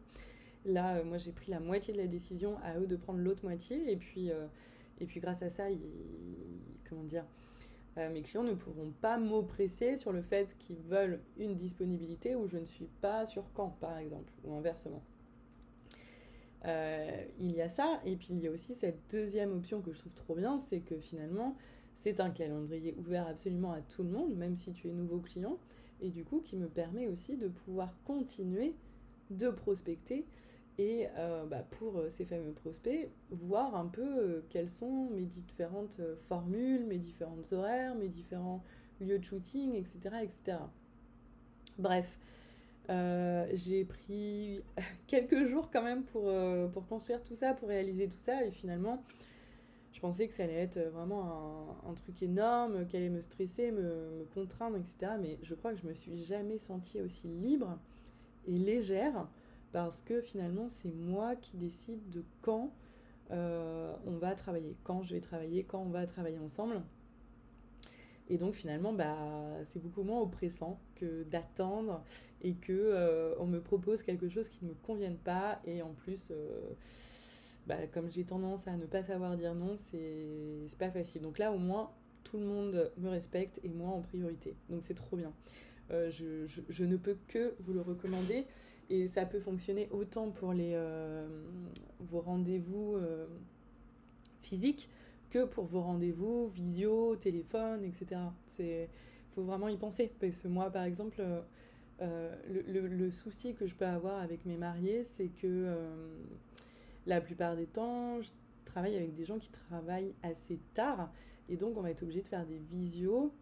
Là, 0.65 1.05
moi 1.05 1.19
j'ai 1.19 1.31
pris 1.31 1.53
la 1.53 1.61
moitié 1.61 1.95
de 1.95 1.99
la 1.99 2.09
décision, 2.09 2.59
à 2.65 2.79
eux 2.79 2.89
de 2.89 2.97
prendre 2.97 3.21
l'autre 3.21 3.45
moitié, 3.45 3.91
et 3.91 3.97
puis, 3.97 4.31
et 4.99 5.07
puis 5.07 5.21
grâce 5.21 5.43
à 5.43 5.49
ça, 5.49 5.67
comment 6.89 7.05
dire, 7.05 7.25
mes 7.97 8.23
clients 8.23 8.43
ne 8.43 8.55
pourront 8.55 8.93
pas 9.01 9.19
m'oppresser 9.19 9.97
sur 9.97 10.13
le 10.13 10.23
fait 10.23 10.57
qu'ils 10.59 10.83
veulent 10.83 11.21
une 11.39 11.55
disponibilité 11.55 12.35
où 12.35 12.47
je 12.47 12.59
ne 12.59 12.67
suis 12.67 12.89
pas 13.01 13.27
sur 13.27 13.53
quand, 13.55 13.71
par 13.81 13.97
exemple, 13.99 14.33
ou 14.45 14.55
inversement. 14.55 15.03
Euh, 16.67 17.25
il 17.39 17.53
y 17.53 17.63
a 17.63 17.69
ça, 17.69 18.01
et 18.05 18.17
puis 18.17 18.29
il 18.31 18.41
y 18.41 18.49
a 18.49 18.51
aussi 18.51 18.75
cette 18.75 18.99
deuxième 19.11 19.53
option 19.53 19.81
que 19.81 19.93
je 19.93 19.99
trouve 19.99 20.15
trop 20.15 20.35
bien, 20.35 20.59
c'est 20.59 20.81
que 20.81 20.99
finalement, 20.99 21.57
c'est 21.95 22.21
un 22.21 22.31
calendrier 22.31 22.95
ouvert 22.99 23.27
absolument 23.27 23.73
à 23.73 23.81
tout 23.81 24.03
le 24.03 24.11
monde, 24.11 24.35
même 24.35 24.57
si 24.57 24.73
tu 24.73 24.89
es 24.89 24.93
nouveau 24.93 25.21
client, 25.21 25.59
et 26.01 26.11
du 26.11 26.25
coup 26.25 26.41
qui 26.41 26.57
me 26.57 26.69
permet 26.69 27.09
aussi 27.09 27.37
de 27.37 27.49
pouvoir 27.49 27.95
continuer 28.05 28.75
de 29.31 29.51
prospecter 29.51 30.27
et 30.79 31.07
euh, 31.17 31.47
bah, 31.47 31.65
pour 31.79 31.99
euh, 31.99 32.09
ces 32.09 32.25
fameux 32.25 32.53
prospects, 32.53 33.09
voir 33.31 33.75
un 33.75 33.87
peu 33.87 34.43
quelles 34.51 34.69
sont 34.69 35.09
mes 35.11 35.25
différentes 35.25 36.01
formules, 36.29 36.85
mes 36.87 36.99
différents 36.99 37.53
horaires, 37.53 37.95
mes 37.95 38.09
différents 38.09 38.63
lieux 39.01 39.19
de 39.19 39.25
shooting, 39.25 39.75
etc. 39.75 39.99
etc. 40.23 40.59
Bref, 41.79 42.19
euh, 42.89 43.47
j'ai 43.53 43.85
pris 43.85 44.63
quelques 45.07 45.47
jours 45.47 45.71
quand 45.73 45.83
même 45.83 46.05
pour, 46.05 46.25
euh, 46.27 46.69
pour 46.69 46.87
construire 46.87 47.23
tout 47.23 47.35
ça, 47.35 47.55
pour 47.55 47.69
réaliser 47.69 48.09
tout 48.09 48.19
ça. 48.19 48.45
Et 48.45 48.51
finalement, 48.51 49.03
je 49.93 50.01
pensais 50.01 50.29
que 50.29 50.35
ça 50.35 50.45
allait 50.45 50.55
être 50.55 50.79
vraiment 50.93 51.79
un, 51.89 51.95
truc 51.95 52.23
énorme, 52.23 52.87
qu'elle 52.87 53.03
allait 53.03 53.11
me 53.11 53.21
stresser, 53.21 53.73
me, 53.73 53.83
me, 53.83 54.25
contraindre, 54.35 54.77
etc. 54.77 55.13
Mais 55.21 55.39
je 55.43 55.55
crois 55.55 55.73
que 55.73 55.81
je 55.81 55.87
me 55.87 55.95
suis 55.95 56.17
jamais 56.17 56.59
sentie 56.59 57.01
aussi 57.01 57.29
libre 57.29 57.79
et 58.47 58.59
légère 58.59 59.27
parce 59.77 60.01
que 60.01 60.23
finalement, 60.23 60.71
c'est 60.71 60.91
moi 60.91 61.37
qui 61.37 61.59
décide 61.59 62.09
de 62.09 62.25
quand 62.41 62.73
euh, 63.31 63.95
on 64.07 64.13
va 64.13 64.35
travailler, 64.35 64.75
quand 64.85 65.03
je 65.03 65.13
vais 65.13 65.21
travailler, 65.21 65.65
quand 65.65 65.81
on 65.81 65.91
va 65.91 66.07
travailler 66.07 66.39
ensemble. 66.39 66.81
Et 68.31 68.39
donc 68.39 68.55
finalement, 68.55 68.95
bah, 68.95 69.19
c'est 69.65 69.79
beaucoup 69.79 70.03
moins 70.03 70.19
oppressant 70.19 70.81
que 70.95 71.25
d'attendre 71.25 72.03
et 72.41 72.55
que 72.55 72.73
euh, 72.73 73.35
on 73.39 73.45
me 73.45 73.61
propose 73.61 74.03
quelque 74.03 74.31
chose 74.31 74.49
qui 74.49 74.65
ne 74.65 74.71
me 74.71 74.75
convienne 74.77 75.19
pas. 75.19 75.61
Et 75.67 75.83
en 75.83 75.93
plus, 75.93 76.29
euh, 76.31 76.71
bah, 77.67 77.87
comme 77.93 78.11
j'ai 78.11 78.25
tendance 78.25 78.69
à 78.69 78.79
ne 78.79 78.87
pas 78.87 79.03
savoir 79.03 79.37
dire 79.37 79.55
non, 79.55 79.77
c'est 79.91 80.79
pas 80.79 80.91
facile. 80.91 81.21
Donc 81.21 81.37
là, 81.37 81.53
au 81.53 81.59
moins, 81.59 81.91
tout 82.25 82.39
le 82.39 82.47
monde 82.47 82.91
me 82.97 83.11
respecte 83.11 83.61
et 83.63 83.69
moi 83.69 83.91
en 83.91 84.01
priorité. 84.01 84.57
Donc 84.71 84.85
c'est 84.85 84.95
trop 84.95 85.19
bien. 85.19 85.35
Je, 85.91 86.47
je, 86.69 86.85
ne 86.85 86.97
peux 86.97 87.17
que 87.29 87.55
vous 87.61 87.73
le 87.73 87.81
recommander 87.81 88.45
et 88.91 89.07
ça 89.09 89.27
peut 89.27 89.41
fonctionner 89.41 89.89
autant 89.91 90.31
pour 90.31 90.53
les, 90.53 90.79
vos 92.01 92.21
rendez-vous 92.21 92.97
physiques 94.43 94.89
que 95.31 95.45
pour 95.45 95.65
vos 95.65 95.81
rendez-vous, 95.81 96.49
visio, 96.49 97.17
téléphone, 97.17 97.85
etc. 97.85 98.21
Il 98.59 98.87
faut 99.35 99.43
vraiment 99.43 99.69
y 99.69 99.77
penser. 99.77 100.13
Parce 100.21 100.41
que 100.41 100.49
moi, 100.49 100.71
par 100.71 100.85
exemple, 100.85 101.21
euh, 101.21 101.41
euh, 102.03 102.35
le, 102.49 102.87
le, 102.87 103.11
souci 103.11 103.55
que 103.55 103.67
je 103.67 103.75
peux 103.75 103.87
avoir 103.87 104.21
avec 104.21 104.45
mes 104.45 104.57
mariés, 104.57 105.05
c'est 105.05 105.29
que 105.29 105.47
euh, 105.47 105.95
la 107.07 107.21
plupart 107.21 107.57
des 107.57 107.67
temps, 107.67 108.21
je 108.21 108.31
travaille 108.65 108.97
avec 108.97 109.15
des 109.15 109.25
gens 109.25 109.39
qui 109.39 109.51
travaillent 109.51 110.15
assez 110.23 110.59
tard. 110.75 111.11
Et 111.49 111.57
donc, 111.57 111.77
on 111.77 111.81
va 111.81 111.91
être 111.91 112.03
obligé 112.03 112.23
de 112.23 112.29
faire 112.29 112.47
des 112.47 112.59
visios 112.59 113.33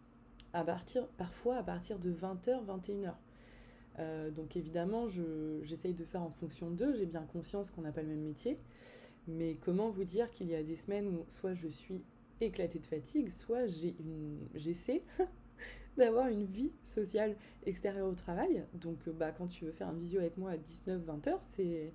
à 0.53 0.63
partir, 0.63 1.07
parfois 1.17 1.57
à 1.57 1.63
partir 1.63 1.99
de 1.99 2.11
20h, 2.11 2.65
21h. 2.65 3.13
Donc 4.35 4.57
évidemment, 4.57 5.07
j'essaye 5.63 5.93
de 5.93 6.03
faire 6.03 6.21
en 6.21 6.29
fonction 6.29 6.69
d'eux. 6.69 6.93
J'ai 6.95 7.05
bien 7.05 7.23
conscience 7.23 7.71
qu'on 7.71 7.81
n'a 7.81 7.91
pas 7.91 8.01
le 8.01 8.09
même 8.09 8.23
métier. 8.23 8.57
Mais 9.27 9.57
comment 9.61 9.89
vous 9.89 10.03
dire 10.03 10.31
qu'il 10.31 10.47
y 10.47 10.55
a 10.55 10.63
des 10.63 10.75
semaines 10.75 11.07
où 11.07 11.25
soit 11.27 11.53
je 11.53 11.67
suis 11.67 12.05
éclatée 12.41 12.79
de 12.79 12.85
fatigue, 12.85 13.29
soit 13.29 13.65
j'essaie 14.55 15.03
d'avoir 15.97 16.27
une 16.27 16.45
vie 16.45 16.71
sociale 16.83 17.35
extérieure 17.65 18.07
au 18.07 18.13
travail. 18.13 18.63
Donc 18.73 18.97
euh, 19.07 19.11
bah, 19.11 19.31
quand 19.31 19.47
tu 19.47 19.65
veux 19.65 19.71
faire 19.71 19.87
un 19.87 19.93
visio 19.93 20.19
avec 20.19 20.37
moi 20.37 20.51
à 20.51 20.57
19-20 20.57 21.29
heures, 21.29 21.41
c'est... 21.41 21.91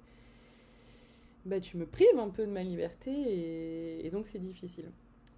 Bah, 1.46 1.60
tu 1.60 1.78
me 1.78 1.86
prives 1.86 2.18
un 2.18 2.28
peu 2.28 2.44
de 2.44 2.52
ma 2.52 2.62
liberté 2.62 4.04
et, 4.04 4.10
donc 4.10 4.26
c'est 4.26 4.38
difficile. 4.38 4.90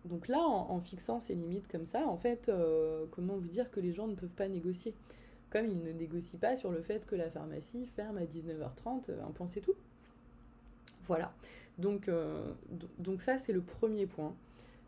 Donc 0.05 0.27
là, 0.27 0.41
en, 0.41 0.81
fixant 0.81 1.21
ces 1.21 1.37
limites 1.37 1.69
comme 1.69 1.85
ça, 1.85 2.09
en 2.09 2.17
fait, 2.17 2.49
euh, 2.49 3.07
comment 3.13 3.37
vous 3.37 3.47
dire 3.47 3.71
que 3.71 3.79
les 3.79 3.93
gens 3.93 4.09
ne 4.09 4.17
peuvent 4.17 4.35
pas 4.35 4.49
négocier? 4.49 4.95
Comme 5.53 5.67
ils 5.67 5.83
ne 5.83 5.93
négocient 5.93 6.39
pas 6.39 6.57
sur 6.57 6.71
le 6.71 6.81
fait 6.81 7.05
que 7.05 7.15
la 7.15 7.29
pharmacie 7.29 7.85
ferme 7.95 8.17
à 8.17 8.25
19h30, 8.25 9.11
un 9.21 9.31
point 9.33 9.47
c'est 9.47 9.61
tout. 9.61 9.75
Voilà. 11.05 11.35
Donc, 11.77 12.09
euh, 12.09 12.55
ça, 13.19 13.37
c'est 13.37 13.53
le 13.53 13.61
premier 13.61 14.07
point 14.07 14.35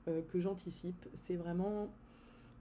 euh, 0.09 0.23
que 0.33 0.40
j'anticipe. 0.40 1.06
C'est 1.12 1.37
vraiment 1.37 1.88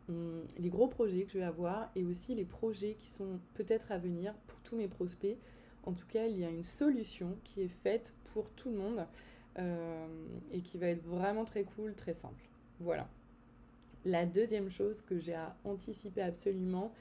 hum, 0.10 0.42
les 0.60 0.70
gros 0.70 0.88
projets 0.88 1.24
que 1.24 1.32
je 1.32 1.38
vais 1.38 1.46
avoir 1.46 1.92
et 1.96 2.04
aussi 2.04 2.36
les 2.36 2.44
projets 2.44 2.96
qui 3.00 3.08
sont 3.08 3.40
peut-être 3.54 3.94
à 3.94 3.98
venir 3.98 4.34
pour 4.48 4.60
tous 4.60 4.76
mes 4.76 4.90
prospects. 4.90 5.38
En 5.86 5.94
tout 5.94 6.08
cas, 6.08 6.26
il 6.28 6.38
y 6.38 6.44
a 6.44 6.50
une 6.50 6.66
solution 6.66 7.38
qui 7.46 7.62
est 7.62 7.70
faite 7.84 8.14
pour 8.34 8.50
tout 8.50 8.70
le 8.70 8.78
monde 8.78 9.06
euh, 9.60 10.08
et 10.52 10.60
qui 10.60 10.78
va 10.78 10.88
être 10.88 11.06
vraiment 11.06 11.46
très 11.46 11.64
cool, 11.64 11.94
très 11.96 12.14
simple. 12.14 12.50
Voilà. 12.82 13.08
La 14.04 14.26
deuxième 14.26 14.70
chose 14.70 15.02
que 15.02 15.18
j'ai 15.18 15.36
à 15.36 15.56
anticiper 15.64 16.22
absolument, 16.22 16.92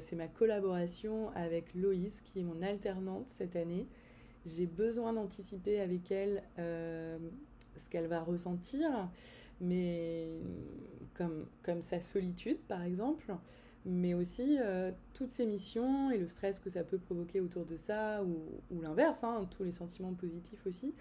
c'est 0.00 0.16
ma 0.16 0.28
collaboration 0.28 1.30
avec 1.34 1.74
Loïs, 1.74 2.20
qui 2.22 2.40
est 2.40 2.44
mon 2.44 2.60
alternante 2.62 3.28
cette 3.28 3.56
année 3.56 3.86
j'ai 4.48 4.66
besoin 4.66 5.12
d'anticiper 5.12 5.80
avec 5.80 6.10
elle 6.10 6.42
euh, 6.58 7.18
ce 7.76 7.88
qu'elle 7.88 8.06
va 8.06 8.20
ressentir, 8.20 9.08
mais 9.60 10.28
comme, 11.14 11.46
comme 11.62 11.82
sa 11.82 12.00
solitude 12.00 12.58
par 12.68 12.82
exemple, 12.82 13.34
mais 13.84 14.14
aussi 14.14 14.58
euh, 14.60 14.90
toutes 15.14 15.30
ses 15.30 15.46
missions 15.46 16.10
et 16.10 16.18
le 16.18 16.26
stress 16.26 16.60
que 16.60 16.70
ça 16.70 16.82
peut 16.82 16.98
provoquer 16.98 17.40
autour 17.40 17.64
de 17.64 17.76
ça, 17.76 18.22
ou, 18.24 18.80
l'inverse, 18.80 19.22
hein, 19.24 19.46
tous 19.50 19.64
les 19.64 19.72
sentiments 19.72 20.14
positifs 20.14 20.66
aussi. 20.66 20.94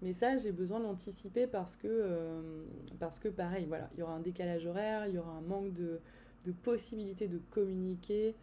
Mais 0.00 0.12
ça, 0.12 0.36
j'ai 0.36 0.50
besoin 0.50 0.80
d'anticiper 0.80 1.46
parce 1.46 1.76
que, 1.76 1.86
euh, 1.86 2.64
parce 2.98 3.20
que 3.20 3.28
pareil, 3.28 3.66
voilà, 3.66 3.88
il 3.94 4.00
y 4.00 4.02
aura 4.02 4.14
un 4.14 4.20
décalage 4.20 4.66
horaire, 4.66 5.06
il 5.06 5.14
y 5.14 5.18
aura 5.18 5.30
un 5.30 5.42
manque 5.42 5.72
de, 5.72 6.00
de 6.44 6.52
possibilités 6.52 7.28
de 7.28 7.40
communiquer, 7.50 8.34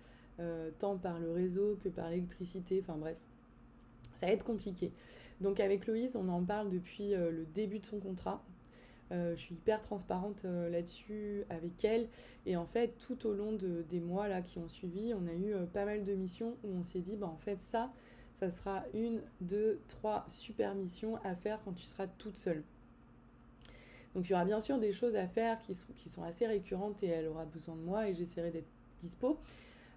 tant 0.79 0.97
par 0.97 1.19
le 1.19 1.31
réseau 1.31 1.77
que 1.83 1.89
par 1.89 2.09
l'électricité, 2.09 2.79
enfin 2.81 2.97
bref, 2.97 3.17
ça 4.19 4.27
va 4.27 4.33
être 4.33 4.43
compliqué. 4.43 4.91
Donc 5.41 5.59
avec 5.59 5.87
Louise, 5.87 6.15
on 6.15 6.27
en 6.27 6.43
parle 6.43 6.69
depuis 6.69 7.13
euh, 7.13 7.31
le 7.31 7.45
début 7.45 7.79
de 7.79 7.85
son 7.85 7.99
contrat. 7.99 8.43
Euh, 9.11 9.35
je 9.35 9.39
suis 9.39 9.55
hyper 9.55 9.81
transparente 9.81 10.43
euh, 10.45 10.69
là-dessus 10.69 11.45
avec 11.49 11.83
elle. 11.85 12.09
Et 12.45 12.57
en 12.57 12.65
fait, 12.65 12.95
tout 12.99 13.25
au 13.25 13.33
long 13.33 13.53
des 13.53 13.99
mois 13.99 14.27
là, 14.27 14.41
qui 14.41 14.59
ont 14.59 14.67
suivi, 14.67 15.13
on 15.13 15.25
a 15.27 15.33
eu 15.33 15.53
pas 15.73 15.85
mal 15.85 16.03
de 16.03 16.13
missions 16.13 16.57
où 16.63 16.69
on 16.77 16.83
s'est 16.83 16.99
dit, 16.99 17.15
bah, 17.15 17.27
en 17.27 17.37
fait, 17.37 17.59
ça, 17.59 17.91
ça 18.33 18.49
sera 18.49 18.83
une, 18.93 19.21
deux, 19.41 19.79
trois 19.87 20.25
super 20.27 20.75
missions 20.75 21.15
à 21.23 21.33
faire 21.33 21.59
quand 21.63 21.73
tu 21.73 21.85
seras 21.85 22.07
toute 22.07 22.37
seule. 22.37 22.63
Donc 24.15 24.27
il 24.27 24.31
y 24.31 24.33
aura 24.33 24.45
bien 24.45 24.59
sûr 24.59 24.79
des 24.79 24.91
choses 24.91 25.15
à 25.15 25.27
faire 25.27 25.59
qui 25.59 25.73
sont, 25.73 25.93
qui 25.93 26.09
sont 26.09 26.23
assez 26.23 26.47
récurrentes 26.47 27.03
et 27.03 27.07
elle 27.07 27.27
aura 27.27 27.45
besoin 27.45 27.75
de 27.75 27.81
moi 27.81 28.09
et 28.09 28.13
j'essaierai 28.13 28.51
d'être 28.51 28.69
dispo. 28.99 29.39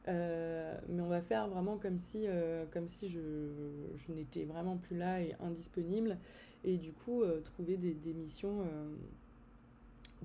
Euh, 0.08 0.76
mais 0.88 1.00
on 1.00 1.08
va 1.08 1.20
faire 1.20 1.48
vraiment 1.48 1.76
comme 1.76 1.98
si, 1.98 2.24
euh, 2.26 2.64
comme 2.72 2.88
si 2.88 3.08
je, 3.08 3.20
n'étais 4.12 4.44
vraiment 4.44 4.76
plus 4.76 4.96
là 4.96 5.20
et 5.20 5.34
indisponible. 5.40 6.18
Et 6.64 6.76
du 6.76 6.92
coup, 6.92 7.22
euh, 7.22 7.40
trouver 7.40 7.76
des, 7.76 7.94
des, 7.94 8.12
missions, 8.12 8.66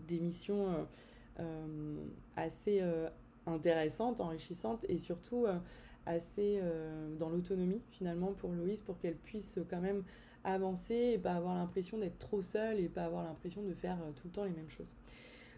des 0.08 0.20
missions 0.20 0.88
assez 2.36 2.82
intéressantes, 3.46 4.22
enrichissantes 4.22 4.86
et 4.90 4.98
surtout 4.98 5.46
assez 6.06 6.62
dans 7.20 7.30
l'autonomie 7.30 7.82
finalement 7.92 8.34
pour 8.34 8.52
Loïs 8.54 8.82
pour 8.82 8.98
qu'elle 8.98 9.16
puisse 9.16 9.60
quand 9.70 9.82
même 9.82 10.04
avancer 10.44 11.12
et 11.14 11.18
pas 11.18 11.34
avoir 11.34 11.56
l'impression 11.56 11.98
d'être 11.98 12.20
trop 12.20 12.42
seule 12.42 12.80
et 12.80 12.90
pas 12.90 13.06
avoir 13.06 13.24
l'impression 13.24 13.62
de 13.62 13.74
faire 13.74 13.98
tout 14.16 14.28
le 14.28 14.32
temps 14.32 14.44
les 14.44 14.52
mêmes 14.52 14.70
choses. 14.70 14.96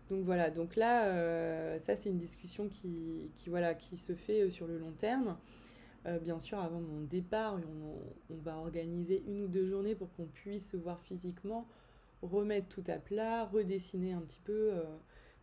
Donc 0.09 0.25
voilà, 0.25 0.49
donc 0.49 0.75
là, 0.75 1.05
euh, 1.05 1.77
ça 1.77 1.95
c'est 1.95 2.09
une 2.09 2.17
discussion 2.17 2.67
qui, 2.67 3.31
qui, 3.35 3.49
voilà, 3.49 3.75
qui 3.75 3.97
se 3.97 4.15
fait 4.15 4.41
euh, 4.41 4.49
sur 4.49 4.65
le 4.65 4.77
long 4.77 4.91
terme. 4.91 5.37
bien 6.21 6.39
sûr, 6.39 6.57
avant 6.59 6.79
mon 6.79 7.01
départ, 7.01 7.59
on, 8.29 8.35
va 8.37 8.57
organiser 8.57 9.23
une 9.27 9.43
ou 9.43 9.47
deux 9.47 9.65
journées 9.65 9.95
pour 9.95 10.11
qu'on 10.13 10.25
puisse 10.25 10.71
se 10.71 10.77
voir 10.77 10.99
physiquement, 11.01 11.67
remettre 12.23 12.67
tout 12.67 12.83
à 12.87 12.97
plat, 12.97 13.45
redessiner 13.45 14.13
un 14.13 14.21
petit 14.21 14.39
peu 14.39 14.71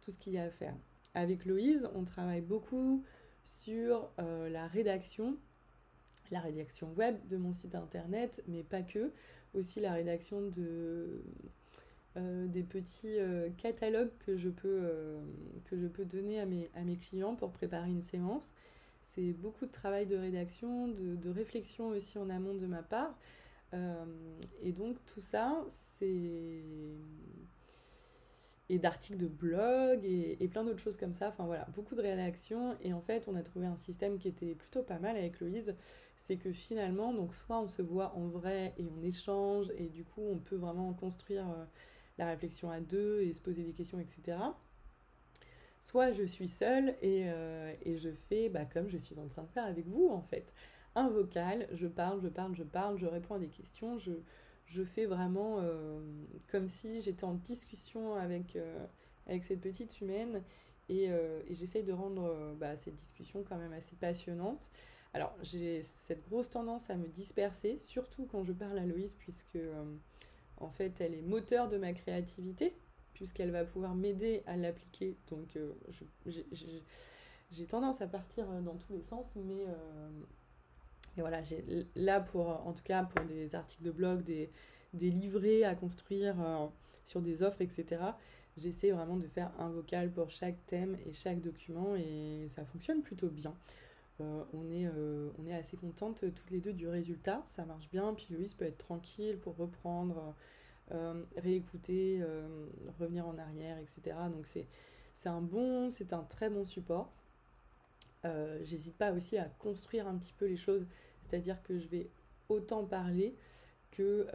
tout 0.00 0.10
ce 0.10 0.18
qu'il 0.18 0.32
y 0.32 0.38
a 0.38 0.44
à 0.44 0.50
faire. 0.50 0.74
Avec 1.14 1.44
Loïse, 1.44 1.88
on 1.94 2.04
travaille 2.04 2.40
beaucoup 2.40 3.04
sur 3.44 4.10
la 4.18 4.66
rédaction, 4.66 5.36
la 6.30 6.40
rédaction 6.40 6.92
web 6.94 7.16
de 7.28 7.36
mon 7.36 7.52
site 7.52 7.74
internet, 7.74 8.42
mais 8.48 8.62
pas 8.62 8.82
que, 8.82 9.10
aussi 9.54 9.80
la 9.80 9.92
rédaction 9.92 10.42
de 10.42 11.22
euh, 12.16 12.46
des 12.46 12.62
petits 12.62 13.18
euh, 13.18 13.50
catalogues 13.58 14.10
que 14.24 14.38
je, 14.38 14.48
peux, 14.48 14.80
euh, 14.82 15.20
que 15.66 15.76
je 15.76 15.86
peux 15.86 16.06
donner 16.06 16.40
à 16.40 16.46
mes, 16.46 16.96
clients 16.96 17.34
pour 17.34 17.50
préparer 17.50 17.90
une 17.90 18.00
séance. 18.00 18.54
C'est 19.02 19.32
beaucoup 19.32 19.66
de 19.66 19.70
travail 19.70 20.06
de 20.06 20.16
rédaction, 20.16 20.88
de, 20.88 21.28
réflexion 21.28 21.88
aussi 21.88 22.16
en 22.16 22.30
amont 22.30 22.54
de 22.54 22.66
ma 22.66 22.82
part. 22.82 23.14
et 24.62 24.72
donc 24.72 24.96
tout 25.06 25.20
ça, 25.20 25.62
c'est... 25.68 26.62
Et 28.68 28.78
d'articles 28.80 29.18
de 29.18 29.28
blog 29.28 30.04
et, 30.04 30.42
et 30.42 30.48
plein 30.48 30.64
d'autres 30.64 30.80
choses 30.80 30.96
comme 30.96 31.12
ça. 31.12 31.28
Enfin 31.28 31.44
voilà, 31.44 31.68
beaucoup 31.74 31.94
de 31.94 32.02
rédaction. 32.02 32.76
Et 32.82 32.92
en 32.92 33.00
fait, 33.00 33.28
on 33.28 33.36
a 33.36 33.42
trouvé 33.42 33.66
un 33.66 33.76
système 33.76 34.18
qui 34.18 34.26
était 34.26 34.54
plutôt 34.54 34.82
pas 34.82 34.98
mal 34.98 35.16
avec 35.16 35.38
Louise. 35.40 35.74
C'est 36.16 36.36
que 36.36 36.52
finalement, 36.52 37.12
donc 37.12 37.34
soit 37.34 37.60
on 37.60 37.68
se 37.68 37.82
voit 37.82 38.12
en 38.16 38.26
vrai 38.26 38.74
et 38.78 38.88
on 38.88 39.02
échange 39.02 39.70
et 39.76 39.88
du 39.88 40.04
coup 40.04 40.22
on 40.22 40.38
peut 40.38 40.56
vraiment 40.56 40.92
construire 40.92 41.46
la 42.18 42.26
réflexion 42.26 42.70
à 42.70 42.80
deux 42.80 43.20
et 43.20 43.32
se 43.32 43.40
poser 43.40 43.62
des 43.62 43.72
questions, 43.72 43.98
etc. 44.00 44.38
Soit 45.80 46.12
je 46.12 46.24
suis 46.24 46.48
seule 46.48 46.96
et, 47.02 47.24
euh, 47.26 47.72
et 47.82 47.96
je 47.96 48.10
fais 48.10 48.48
bah, 48.48 48.64
comme 48.64 48.88
je 48.88 48.96
suis 48.96 49.18
en 49.18 49.28
train 49.28 49.42
de 49.44 49.50
faire 49.50 49.64
avec 49.64 49.86
vous 49.86 50.08
en 50.08 50.22
fait. 50.22 50.52
Un 50.94 51.08
vocal, 51.08 51.68
je 51.74 51.86
parle, 51.86 52.20
je 52.22 52.28
parle, 52.28 52.54
je 52.54 52.62
parle, 52.62 52.98
je 52.98 53.06
réponds 53.06 53.34
à 53.34 53.38
des 53.38 53.48
questions, 53.48 53.98
je, 53.98 54.12
je 54.66 54.82
fais 54.82 55.04
vraiment 55.04 55.58
euh, 55.60 56.00
comme 56.48 56.68
si 56.68 57.00
j'étais 57.00 57.24
en 57.24 57.34
discussion 57.34 58.14
avec, 58.14 58.56
euh, 58.56 58.84
avec 59.26 59.44
cette 59.44 59.60
petite 59.60 60.00
humaine 60.00 60.42
et, 60.88 61.04
et 61.04 61.54
j'essaye 61.54 61.82
de 61.82 61.92
rendre 61.92 62.54
bah, 62.60 62.76
cette 62.76 62.94
discussion 62.94 63.42
quand 63.42 63.56
même 63.56 63.72
assez 63.72 63.96
passionnante. 63.96 64.70
Alors 65.16 65.34
j'ai 65.42 65.80
cette 65.82 66.22
grosse 66.28 66.50
tendance 66.50 66.90
à 66.90 66.94
me 66.94 67.08
disperser, 67.08 67.78
surtout 67.78 68.26
quand 68.26 68.44
je 68.44 68.52
parle 68.52 68.78
à 68.78 68.84
Loïse, 68.84 69.14
puisque 69.18 69.58
en 70.58 70.70
fait, 70.70 71.00
elle 71.00 71.14
est 71.14 71.22
moteur 71.22 71.68
de 71.68 71.76
ma 71.76 71.92
créativité, 71.92 72.74
puisqu'elle 73.14 73.50
va 73.50 73.64
pouvoir 73.64 73.94
m'aider 73.94 74.42
à 74.46 74.56
l'appliquer. 74.56 75.16
Donc, 75.28 75.56
euh, 75.56 75.72
j'ai 77.50 77.66
tendance 77.66 78.00
à 78.00 78.06
partir 78.06 78.50
euh, 78.50 78.60
dans 78.60 78.76
tous 78.76 78.92
les 78.92 79.02
sens, 79.02 79.26
mais, 79.36 79.64
euh, 79.66 80.10
voilà, 81.16 81.42
là, 81.94 82.20
pour, 82.20 82.48
en 82.48 82.72
tout 82.72 82.82
cas, 82.82 83.04
pour 83.04 83.24
des 83.24 83.54
articles 83.54 83.84
de 83.84 83.90
blog, 83.90 84.22
des 84.22 84.50
livrets 85.10 85.64
à 85.64 85.74
construire 85.74 86.36
sur 87.04 87.22
des 87.22 87.42
offres, 87.42 87.62
etc., 87.62 88.02
j'essaie 88.54 88.90
vraiment 88.90 89.16
de 89.16 89.26
faire 89.26 89.50
un 89.58 89.70
vocal 89.70 90.12
pour 90.12 90.28
chaque 90.28 90.66
thème 90.66 90.98
et 91.06 91.14
chaque 91.14 91.40
document, 91.40 91.96
et 91.96 92.48
ça 92.50 92.66
fonctionne 92.66 93.00
plutôt 93.00 93.30
bien. 93.30 93.54
On, 94.20 94.70
est, 94.70 94.88
on 95.38 95.46
est 95.46 95.54
assez 95.54 95.76
contentes 95.76 96.24
toutes 96.34 96.50
les 96.50 96.60
deux 96.60 96.72
du 96.72 96.88
résultat, 96.88 97.42
ça 97.46 97.64
marche 97.64 97.88
bien, 97.90 98.14
puis 98.14 98.28
Louise 98.30 98.54
peut 98.54 98.64
être 98.64 98.78
tranquille 98.78 99.38
pour 99.38 99.56
reprendre, 99.56 100.34
euh, 100.92 101.24
réécouter, 101.36 102.20
euh, 102.22 102.46
revenir 103.00 103.26
en 103.26 103.36
arrière, 103.38 103.76
etc. 103.78 104.16
Donc 104.32 104.46
c'est 104.46 104.68
un 105.28 105.40
bon, 105.40 105.90
c'est 105.90 106.12
un 106.12 106.22
très 106.22 106.48
bon 106.48 106.64
support. 106.64 107.12
Euh, 108.24 108.60
j'hésite 108.62 108.96
pas 108.96 109.12
aussi 109.12 109.36
à 109.36 109.46
construire 109.58 110.06
un 110.06 110.16
petit 110.16 110.32
peu 110.32 110.46
les 110.46 110.56
choses, 110.56 110.86
c'est-à-dire 111.24 111.60
que 111.64 111.76
je 111.76 111.88
vais 111.88 112.08
autant 112.48 112.84
parler 112.84 113.34
que 113.90 114.28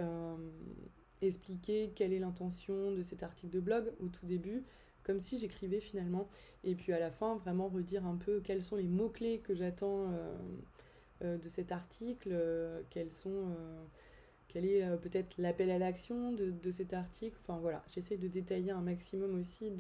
expliquer 1.22 1.94
quelle 1.96 2.12
est 2.12 2.20
l'intention 2.20 2.92
de 2.92 3.02
cet 3.02 3.24
article 3.24 3.54
de 3.54 3.60
blog 3.62 3.94
au 4.02 4.08
tout 4.08 4.26
début, 4.26 4.66
comme 5.04 5.20
si 5.20 5.40
j'écrivais 5.40 5.80
finalement, 5.80 6.30
et 6.64 6.76
puis 6.76 6.94
à 6.94 7.00
la 7.00 7.12
fin 7.12 7.36
vraiment 7.38 7.68
redire 7.70 8.06
un 8.06 8.16
peu 8.16 8.40
quels 8.42 8.64
sont 8.64 8.76
les 8.76 8.88
mots-clés 8.88 9.40
que 9.40 9.56
j'attends 9.56 10.12
de 11.22 11.50
cet 11.50 11.72
article, 11.72 12.36
sont 13.10 13.56
quel 14.52 14.66
est 14.66 14.84
euh, 14.84 14.98
peut-être 14.98 15.36
l'appel 15.38 15.72
à 15.72 15.80
l'action 15.80 16.34
de, 16.34 16.72
cet 16.72 16.94
article. 16.94 17.38
Enfin 17.44 17.60
voilà, 17.60 17.84
j'essaie 17.90 18.18
de 18.18 18.28
détailler 18.28 18.72
un 18.72 18.82
maximum 18.82 19.40
aussi 19.40 19.72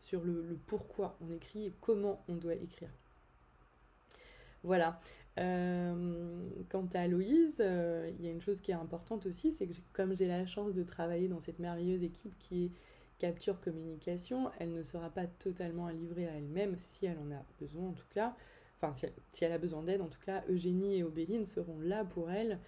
sur 0.00 0.22
le, 0.22 0.58
pourquoi 0.66 1.16
on 1.22 1.32
écrit 1.32 1.66
et 1.66 1.72
comment 1.80 2.22
on 2.28 2.34
doit 2.34 2.54
écrire. 2.54 2.90
Voilà. 4.62 5.00
Euh, 5.38 6.46
quant 6.68 6.86
à 6.92 7.00
Aloïse, 7.00 7.56
euh, 7.60 8.10
il 8.18 8.24
y 8.24 8.28
a 8.28 8.30
une 8.30 8.42
chose 8.42 8.60
qui 8.60 8.70
est 8.70 8.74
importante 8.74 9.24
aussi, 9.24 9.50
c'est 9.50 9.66
que 9.66 9.72
comme 9.94 10.14
j'ai 10.14 10.26
la 10.26 10.44
chance 10.44 10.74
de 10.74 10.82
travailler 10.82 11.28
dans 11.28 11.40
cette 11.40 11.58
merveilleuse 11.58 12.02
équipe 12.02 12.38
qui 12.38 12.66
est 12.66 12.70
Capture 13.22 13.60
Communication, 13.60 14.50
elle 14.58 14.72
ne 14.72 14.82
sera 14.82 15.08
pas 15.08 15.28
totalement 15.28 15.86
à 15.86 15.92
livrer 15.92 16.26
à 16.26 16.32
elle-même 16.32 16.74
si 16.76 17.06
elle 17.06 17.18
en 17.18 17.30
a 17.30 17.44
besoin 17.60 17.90
en 17.90 17.92
tout 17.92 18.08
cas. 18.12 18.34
Enfin, 18.80 18.92
si 19.32 19.44
elle, 19.44 19.52
a 19.52 19.58
besoin 19.58 19.84
d'aide, 19.84 20.00
en 20.00 20.08
tout 20.08 20.18
cas, 20.26 20.42
Eugénie 20.48 20.96
et 20.96 21.04
Obéline 21.04 21.46
seront 21.46 21.78
là 21.78 22.04
pour 22.04 22.32
elle 22.32 22.58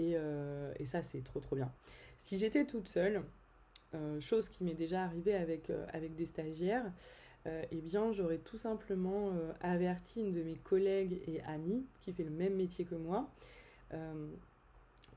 euh, 0.00 0.72
et, 0.80 0.84
ça, 0.84 1.04
c'est 1.04 1.22
trop 1.22 1.38
trop 1.38 1.54
bien. 1.54 1.72
Si 2.18 2.38
j'étais 2.38 2.64
toute 2.64 2.88
seule, 2.88 3.22
euh, 3.94 4.20
chose 4.20 4.48
qui 4.48 4.64
m'est 4.64 4.74
déjà 4.74 5.04
arrivée 5.04 5.36
avec, 5.36 5.70
euh, 5.70 5.86
des 5.94 6.26
stagiaires, 6.26 6.90
eh 7.46 7.80
bien, 7.80 8.10
j'aurais 8.10 8.38
tout 8.38 8.58
simplement 8.58 9.32
averti 9.60 10.22
une 10.22 10.32
de 10.32 10.42
mes 10.42 10.56
collègues 10.56 11.22
et 11.28 11.40
amies 11.42 11.86
qui 12.00 12.12
fait 12.12 12.24
le 12.24 12.30
même 12.30 12.56
métier 12.56 12.84
que 12.84 12.96
moi 12.96 13.30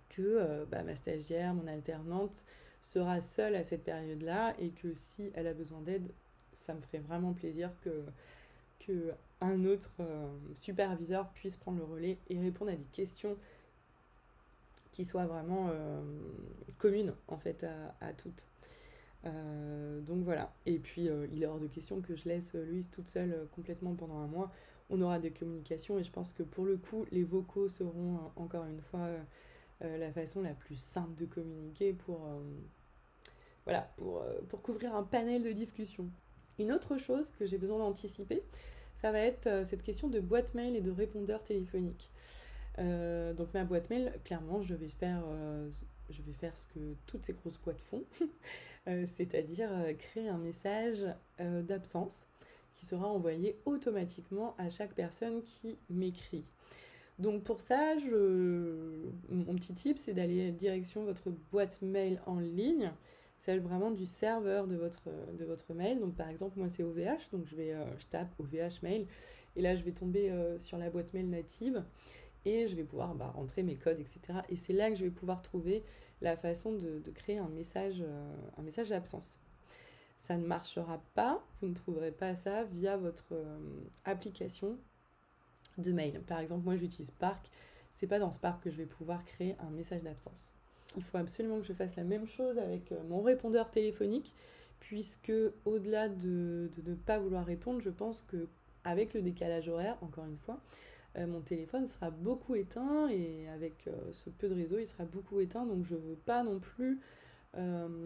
que 0.07 0.65
bah, 0.65 0.83
ma 0.83 0.95
stagiaire, 0.95 1.53
mon 1.55 1.67
alternante, 1.67 2.45
sera 2.83 3.21
seule 3.21 3.55
à 3.55 3.63
cette 3.63 3.85
période-là 3.85 4.53
et 4.59 4.69
que 4.69 4.93
si 4.93 5.31
elle 5.33 5.47
a 5.47 5.53
besoin 5.53 5.81
d'aide, 5.81 6.11
ça 6.51 6.73
me 6.73 6.81
ferait 6.81 6.99
vraiment 6.99 7.33
plaisir 7.33 7.71
que, 7.81 8.03
un 9.39 9.63
autre 9.63 9.95
superviseur 10.53 11.29
puisse 11.29 11.55
prendre 11.55 11.77
le 11.77 11.85
relais 11.85 12.17
et 12.29 12.37
répondre 12.37 12.71
à 12.71 12.75
des 12.75 12.83
questions 12.91 13.37
qui 14.91 15.05
soit 15.05 15.25
vraiment 15.25 15.69
euh, 15.71 16.01
commune 16.77 17.13
en 17.29 17.37
fait 17.37 17.65
à, 18.01 18.11
toutes. 18.11 18.45
Euh, 19.23 20.01
donc 20.01 20.25
voilà. 20.25 20.53
Et 20.65 20.79
puis 20.79 21.07
euh, 21.07 21.27
il 21.31 21.43
est 21.43 21.45
hors 21.45 21.61
de 21.61 21.67
question 21.67 22.01
que 22.01 22.13
je 22.13 22.27
laisse 22.27 22.53
Louise 22.55 22.89
toute 22.89 23.07
seule 23.07 23.47
complètement 23.55 23.95
pendant 23.95 24.17
un 24.17 24.27
mois. 24.27 24.51
On 24.89 25.01
aura 25.01 25.17
des 25.17 25.31
communications 25.31 25.97
et 25.97 26.03
je 26.03 26.11
pense 26.11 26.33
que 26.33 26.43
pour 26.43 26.65
le 26.65 26.75
coup, 26.75 27.05
les 27.09 27.23
vocaux 27.23 27.69
seront 27.69 28.19
encore 28.35 28.65
une 28.65 28.81
fois 28.81 29.07
la 29.83 30.11
façon 30.11 30.41
la 30.41 30.53
plus 30.53 30.79
simple 30.79 31.15
de 31.15 31.25
communiquer 31.25 31.93
pour, 31.93 32.27
voilà, 33.65 33.81
pour, 33.97 34.23
pour 34.49 34.61
couvrir 34.61 34.95
un 34.95 35.03
panel 35.03 35.43
de 35.43 35.51
discussion. 35.51 36.09
Une 36.59 36.71
autre 36.71 36.97
chose 36.97 37.31
que 37.31 37.45
j'ai 37.45 37.57
besoin 37.57 37.79
d'anticiper, 37.79 38.43
ça 38.95 39.11
va 39.11 39.19
être 39.19 39.65
cette 39.65 39.83
question 39.83 40.07
de 40.07 40.19
boîte 40.19 40.53
mail 40.53 40.75
et 40.75 40.81
de 40.81 40.91
répondeur 40.91 41.43
téléphonique. 41.43 42.11
Euh, 42.79 43.33
donc 43.33 43.53
ma 43.53 43.63
boîte 43.63 43.89
mail, 43.89 44.13
clairement, 44.23 44.61
je 44.61 44.73
vais 44.73 44.87
faire, 44.87 45.23
euh, 45.27 45.69
ce 46.09 46.67
que 46.67 46.95
toutes 47.05 47.23
ces 47.23 47.33
grosses 47.33 47.59
boîtes 47.59 47.79
font, 47.79 48.03
euh, 48.87 49.05
c'est-à-dire 49.05 49.69
créer 49.97 50.27
un 50.27 50.37
message 50.37 51.05
d'absence 51.39 52.27
qui 52.73 52.85
sera 52.85 53.07
envoyé 53.07 53.59
automatiquement 53.65 54.55
à 54.57 54.69
chaque 54.69 54.93
personne 54.93 55.43
qui 55.43 55.77
m'écrit. 55.89 56.45
Donc 57.19 57.43
pour 57.43 57.61
ça, 57.61 57.95
mon 59.29 59.55
petit 59.55 59.73
tip, 59.73 59.97
c'est 59.97 60.13
d'aller 60.13 60.51
direction 60.51 61.03
votre 61.03 61.29
boîte 61.51 61.81
mail 61.81 62.21
en 62.25 62.39
ligne, 62.39 62.91
celle 63.39 63.59
vraiment 63.59 63.91
du 63.91 64.05
serveur 64.05 64.67
de 64.67 64.75
votre, 64.75 65.09
de 65.37 65.45
votre 65.45 65.73
mail. 65.73 65.99
Donc 65.99 66.15
par 66.15 66.29
exemple, 66.29 66.57
moi 66.57 66.69
c'est 66.69 66.83
OVH, 66.83 67.29
donc 67.31 67.45
je, 67.45 67.55
vais, 67.55 67.75
je 67.99 68.07
tape 68.07 68.33
OVH 68.39 68.81
mail, 68.81 69.05
et 69.55 69.61
là 69.61 69.75
je 69.75 69.83
vais 69.83 69.91
tomber 69.91 70.33
sur 70.57 70.77
la 70.77 70.89
boîte 70.89 71.13
mail 71.13 71.29
native 71.29 71.83
et 72.45 72.67
je 72.67 72.75
vais 72.75 72.83
pouvoir 72.83 73.15
bah, 73.15 73.31
rentrer 73.35 73.63
mes 73.63 73.75
codes, 73.75 73.99
etc. 73.99 74.39
Et 74.49 74.55
c'est 74.55 74.73
là 74.73 74.89
que 74.89 74.95
je 74.95 75.03
vais 75.03 75.11
pouvoir 75.11 75.41
trouver 75.41 75.83
la 76.21 76.35
façon 76.37 76.73
de, 76.73 77.01
créer 77.11 77.37
un 77.37 77.49
message, 77.49 78.01
euh, 78.01 78.35
un 78.57 78.61
message 78.61 78.89
d'absence. 78.89 79.39
Ça 80.17 80.37
ne 80.37 80.45
marchera 80.45 81.01
pas, 81.15 81.43
vous 81.61 81.67
ne 81.67 81.73
trouverez 81.73 82.11
pas 82.11 82.35
ça 82.35 82.63
via 82.63 82.97
votre 82.97 83.33
euh, 83.33 83.59
application 84.05 84.77
de 85.77 85.91
mail. 85.91 86.21
Par 86.27 86.39
exemple, 86.39 86.63
moi 86.65 86.75
j'utilise 86.75 87.07
Spark, 87.07 87.49
c'est 87.93 88.07
pas 88.07 88.19
dans 88.19 88.31
Spark 88.31 88.63
que 88.63 88.71
je 88.71 88.77
vais 88.77 88.85
pouvoir 88.85 89.23
créer 89.23 89.55
un 89.59 89.69
message 89.69 90.03
d'absence. 90.03 90.53
Il 90.95 91.03
faut 91.03 91.17
absolument 91.17 91.59
que 91.59 91.65
je 91.65 91.73
fasse 91.73 91.95
la 91.95 92.03
même 92.03 92.27
chose 92.27 92.57
avec 92.57 92.91
euh, 92.91 92.97
mon 93.07 93.21
répondeur 93.21 93.71
téléphonique, 93.71 94.33
puisque 94.79 95.31
au-delà 95.65 96.09
de, 96.09 96.69
ne 96.85 96.93
pas 96.93 97.17
vouloir 97.19 97.45
répondre, 97.45 97.81
je 97.81 97.89
pense 97.89 98.21
que 98.21 98.47
avec 98.83 99.13
le 99.13 99.21
décalage 99.21 99.69
horaire, 99.69 99.97
encore 100.01 100.25
une 100.25 100.37
fois, 100.37 100.59
euh, 101.17 101.25
mon 101.25 101.41
téléphone 101.41 101.87
sera 101.87 102.11
beaucoup 102.11 102.55
éteint 102.55 103.07
et 103.09 103.47
avec 103.49 103.87
euh, 103.87 103.91
ce 104.11 104.29
peu 104.29 104.49
de 104.49 104.55
réseau, 104.55 104.79
il 104.79 104.87
sera 104.87 105.05
beaucoup 105.05 105.39
éteint. 105.39 105.65
Donc 105.65 105.85
je 105.85 105.95
veux 105.95 106.15
pas 106.25 106.43
non 106.43 106.59
plus 106.59 106.99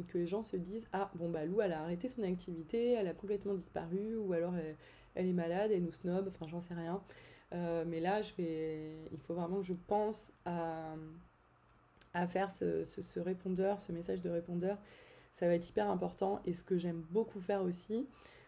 que 0.09 0.17
les 0.17 0.27
gens 0.27 0.43
se 0.43 0.57
disent 0.57 0.89
Ah, 0.91 1.09
bon, 1.15 1.29
bah 1.29 1.45
Lou, 1.45 1.61
elle 1.61 1.71
a 1.71 1.79
arrêté 1.79 2.09
son 2.09 2.21
activité, 2.23 2.91
elle 2.91 3.07
a 3.07 3.13
complètement 3.13 3.53
disparu, 3.53 4.17
ou 4.17 4.33
alors 4.33 4.53
elle, 5.15 5.25
est 5.25 5.31
malade, 5.31 5.71
elle 5.71 5.83
nous 5.83 5.93
snob, 5.93 6.27
enfin 6.27 6.47
j'en 6.49 6.59
sais 6.59 6.73
rien. 6.73 7.01
Mais 7.51 7.99
là, 7.99 8.21
il 8.37 9.19
faut 9.19 9.33
vraiment 9.33 9.61
que 9.61 9.67
je 9.67 9.73
pense 9.73 10.33
à, 10.45 10.95
faire 12.27 12.51
ce, 12.51 12.83
ce, 12.83 13.19
répondeur, 13.19 13.79
ce 13.79 13.91
message 13.91 14.21
de 14.21 14.29
répondeur. 14.29 14.77
Ça 15.33 15.47
va 15.47 15.53
être 15.53 15.69
hyper 15.69 15.89
important. 15.89 16.41
Et 16.45 16.53
ce 16.53 16.63
que 16.63 16.77
j'aime 16.77 17.03
beaucoup 17.11 17.39
faire 17.39 17.61
aussi, 17.61 18.07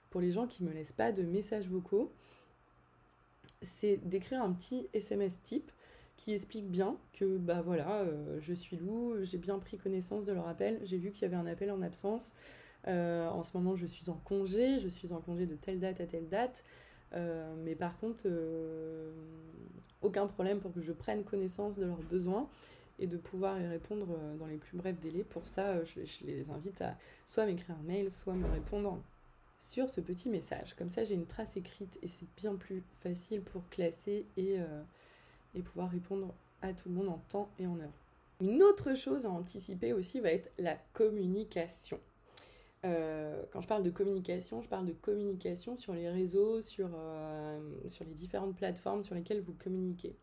pour 0.09 0.21
les 0.21 0.31
gens 0.31 0.47
qui 0.47 0.63
ne 0.63 0.69
me 0.69 0.73
laissent 0.73 0.91
pas 0.91 1.11
de 1.11 1.23
messages 1.23 1.67
vocaux, 1.67 2.11
c'est 3.61 3.97
d'écrire 3.97 4.41
un 4.41 4.51
petit 4.53 4.87
SMS 4.93 5.41
type 5.41 5.71
qui 6.17 6.33
explique 6.33 6.69
bien 6.69 6.97
que 7.13 7.37
bah 7.37 7.61
voilà, 7.61 8.01
euh, 8.01 8.39
je 8.41 8.53
suis 8.53 8.75
Lou, 8.75 9.15
j'ai 9.21 9.37
bien 9.37 9.57
pris 9.57 9.77
connaissance 9.77 10.25
de 10.25 10.33
leur 10.33 10.47
appel, 10.47 10.79
j'ai 10.83 10.97
vu 10.97 11.11
qu'il 11.11 11.21
y 11.21 11.25
avait 11.25 11.37
un 11.37 11.45
appel 11.45 11.71
en 11.71 11.81
absence. 11.81 12.33
Euh, 12.87 13.27
en 13.27 13.43
ce 13.43 13.55
moment, 13.55 13.75
je 13.75 13.85
suis 13.85 14.09
en 14.09 14.15
congé, 14.15 14.79
je 14.79 14.89
suis 14.89 15.13
en 15.13 15.21
congé 15.21 15.45
de 15.45 15.55
telle 15.55 15.79
date 15.79 16.01
à 16.01 16.07
telle 16.07 16.27
date. 16.27 16.65
Euh, 17.13 17.53
mais 17.63 17.75
par 17.75 17.97
contre, 17.99 18.27
aucun 20.01 20.27
problème 20.27 20.59
pour 20.59 20.73
que 20.73 20.81
je 20.81 20.91
prenne 20.91 21.23
connaissance 21.23 21.77
de 21.77 21.85
leurs 21.85 22.03
besoins 22.03 22.47
et 22.99 23.07
de 23.07 23.17
pouvoir 23.17 23.59
y 23.59 23.67
répondre 23.67 24.07
dans 24.37 24.45
les 24.45 24.57
plus 24.57 24.77
brefs 24.77 24.99
délais. 24.99 25.23
Pour 25.23 25.47
ça, 25.47 25.83
je, 25.83 26.01
les 26.25 26.49
invite 26.49 26.81
à 26.81 26.97
soit 27.25 27.45
m'écrire 27.45 27.75
un 27.79 27.83
mail, 27.83 28.11
soit 28.11 28.33
me 28.33 28.47
répondre 28.47 28.99
sur 29.59 29.89
ce 29.89 30.01
petit 30.01 30.29
message. 30.29 30.73
Comme 30.75 30.89
ça, 30.89 31.03
j'ai 31.03 31.15
une 31.15 31.25
trace 31.27 31.57
écrite 31.57 31.99
et 32.01 32.07
c'est 32.07 32.27
bien 32.37 32.55
plus 32.55 32.81
facile 33.01 33.41
pour 33.41 33.67
classer 33.69 34.25
et, 34.37 34.59
euh, 34.59 34.81
et 35.53 35.61
pouvoir 35.61 35.91
répondre 35.91 36.33
à 36.61 36.73
tout 36.73 36.89
le 36.89 36.95
monde 36.95 37.09
en 37.09 37.21
temps 37.29 37.49
et 37.59 37.67
en 37.67 37.79
heure. 37.79 37.93
Une 38.41 38.63
autre 38.63 38.95
chose 38.95 39.25
à 39.25 39.29
anticiper 39.29 39.91
aussi 39.91 40.21
va 40.21 40.31
être 40.31 40.49
la 40.57 40.77
communication. 40.93 41.99
Euh, 42.85 43.43
quand 43.51 43.61
je 43.61 43.67
parle 43.67 43.83
de 43.83 43.89
communication, 43.89 44.61
je 44.61 44.69
parle 44.69 44.85
de 44.85 44.93
communication 44.93 45.75
sur 45.75 45.93
les 45.93 46.09
réseaux, 46.09 46.61
sur, 46.61 46.89
euh, 46.93 47.59
sur 47.87 48.05
les 48.05 48.13
différentes 48.13 48.55
plateformes 48.55 49.03
sur 49.03 49.15
lesquelles 49.15 49.41
vous 49.41 49.53
communiquez. 49.53 50.15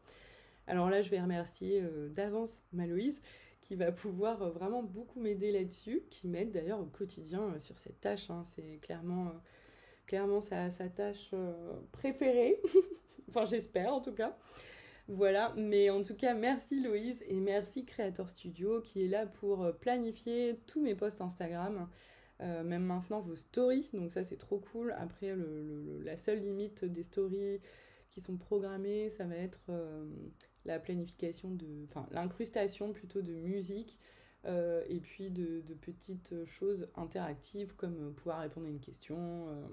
Alors 0.67 0.91
là, 0.91 1.03
je 1.03 1.11
vais 1.11 1.21
remercier 1.21 1.85
d'avance 2.11 2.63
Maloïse 2.73 3.21
qui 3.67 3.75
va 3.75 3.91
pouvoir 3.91 4.43
euh, 4.43 4.51
vraiment 4.51 4.83
beaucoup 4.83 5.21
m'aider 5.21 5.51
là-dessus, 5.51 6.05
qui 6.09 6.29
m'aide 6.29 6.53
d'ailleurs 6.53 6.81
au 6.81 6.87
quotidien 6.87 7.43
euh, 7.43 7.59
sur 7.59 7.77
cette 7.79 8.01
tâche. 8.01 8.31
Hein. 8.31 8.45
C'est 8.45 8.79
clairement, 8.81 9.27
euh, 9.27 9.39
clairement 10.07 10.41
sa, 10.41 10.71
sa 10.71 10.89
tâche 10.89 11.35
préférée. 11.91 12.61
enfin, 13.29 13.45
j'espère 13.45 13.93
en 13.93 14.01
tout 14.01 14.13
cas. 14.13 14.37
Voilà, 15.09 15.53
mais 15.57 15.91
en 15.91 16.03
tout 16.03 16.17
cas, 16.17 16.35
merci 16.35 16.81
Loïse 16.81 17.23
et 17.27 17.39
merci 17.41 17.85
Creator 17.85 18.29
Studio 18.29 18.81
qui 18.81 19.05
est 19.05 19.09
là 19.09 19.27
pour 19.27 19.73
planifier 19.81 20.61
tous 20.67 20.81
mes 20.81 20.97
posts 20.97 21.21
Instagram, 21.21 21.89
même 22.41 22.85
maintenant 22.85 23.21
vos 23.21 23.37
stories, 23.37 23.89
donc 23.93 24.11
ça 24.11 24.23
c'est 24.23 24.37
trop 24.37 24.59
cool. 24.59 24.95
Après, 24.99 25.35
la 26.03 26.17
seule 26.17 26.41
limite 26.41 26.85
des 26.85 27.03
stories 27.03 27.61
qui 28.11 28.21
sont 28.21 28.37
programmées, 28.37 29.09
ça 29.09 29.25
va 29.25 29.37
être 29.37 29.61
la 30.67 30.79
planification 30.79 31.51
de, 31.51 31.87
enfin 31.89 32.07
l'incrustation 32.11 32.93
plutôt 32.93 33.23
de 33.23 33.33
musique 33.33 33.99
euh, 34.47 34.85
et 34.89 35.01
puis 35.01 35.31
de, 35.31 35.63
petites 35.81 36.45
choses 36.47 36.89
interactives 36.95 37.75
comme 37.75 38.15
pouvoir 38.15 38.41
répondre 38.41 38.67
à 38.67 38.71
une 38.71 38.81
question, 38.81 39.49
euh, 39.49 39.67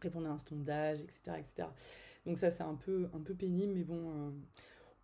répondre 0.00 0.28
à 0.28 0.30
un 0.30 0.38
sondage, 0.38 1.00
etc., 1.00 1.32
etc. 1.38 1.68
Donc 2.26 2.38
ça 2.38 2.50
c'est 2.50 2.62
un 2.62 2.74
peu, 2.74 3.08
un 3.12 3.20
peu 3.20 3.34
pénible, 3.34 3.74
mais 3.74 3.84
bon, 3.84 4.10
euh, 4.10 4.30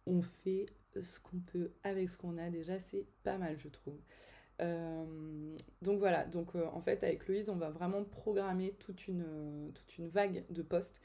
on 0.07 0.23
fait 0.23 0.67
ce 1.01 1.21
qu'on 1.21 1.41
peut 1.41 1.73
avec 1.83 2.09
ce 2.09 2.17
qu'on 2.17 2.39
a 2.39 2.49
déjà, 2.51 2.79
c'est 2.79 3.07
pas 3.23 3.37
mal 3.39 3.59
je 3.59 3.69
trouve. 3.69 3.99
Donc 4.61 5.99
voilà, 5.99 6.25
donc 6.25 6.55
en 6.55 6.81
fait 6.81 7.05
avec 7.05 7.29
Louise 7.29 7.49
on 7.49 7.57
va 7.57 7.71
vraiment 7.71 8.03
programmer 8.05 8.75
toute 8.79 9.07
une, 9.07 9.71
toute 9.75 9.99
une 9.99 10.09
vague 10.09 10.45
de 10.51 10.63
postes 10.63 11.01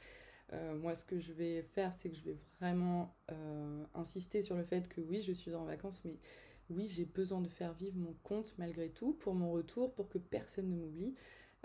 euh, 0.54 0.76
moi, 0.76 0.96
ce 0.96 1.06
que 1.06 1.20
je 1.20 1.32
vais 1.34 1.62
faire, 1.62 1.94
c'est 1.94 2.10
que 2.10 2.16
je 2.16 2.24
vais 2.24 2.38
vraiment 2.60 3.16
euh, 3.32 3.84
insister 3.96 4.42
sur 4.42 4.56
le 4.56 4.63
fait 4.63 4.88
que 4.88 5.02
oui, 5.02 5.22
je 5.22 5.32
suis 5.32 5.54
en 5.56 5.63
vacances, 5.63 6.02
mais 6.06 6.18
oui, 6.70 6.88
j'ai 6.88 7.06
besoin 7.06 7.42
de 7.42 7.48
faire 7.48 7.74
vivre 7.74 7.98
mon 7.98 8.13
compte 8.24 8.54
malgré 8.58 8.89
tout 8.89 9.13
pour 9.13 9.34
mon 9.34 9.52
retour, 9.52 9.94
pour 9.94 10.10
que 10.10 10.18
personne 10.18 10.70
ne 10.70 10.76
m'oublie, 10.76 11.16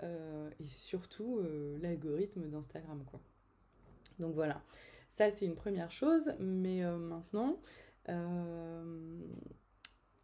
euh, 0.01 0.49
et 0.59 0.67
surtout 0.67 1.41
l'algorithme 1.81 2.47
d'Instagram, 2.49 3.03
quoi. 3.05 3.19
Donc 4.17 4.33
voilà, 4.33 4.61
ça 5.09 5.29
c'est 5.31 5.45
une 5.45 5.55
première 5.55 5.91
chose, 5.91 6.33
mais 6.39 6.81
maintenant, 6.97 7.59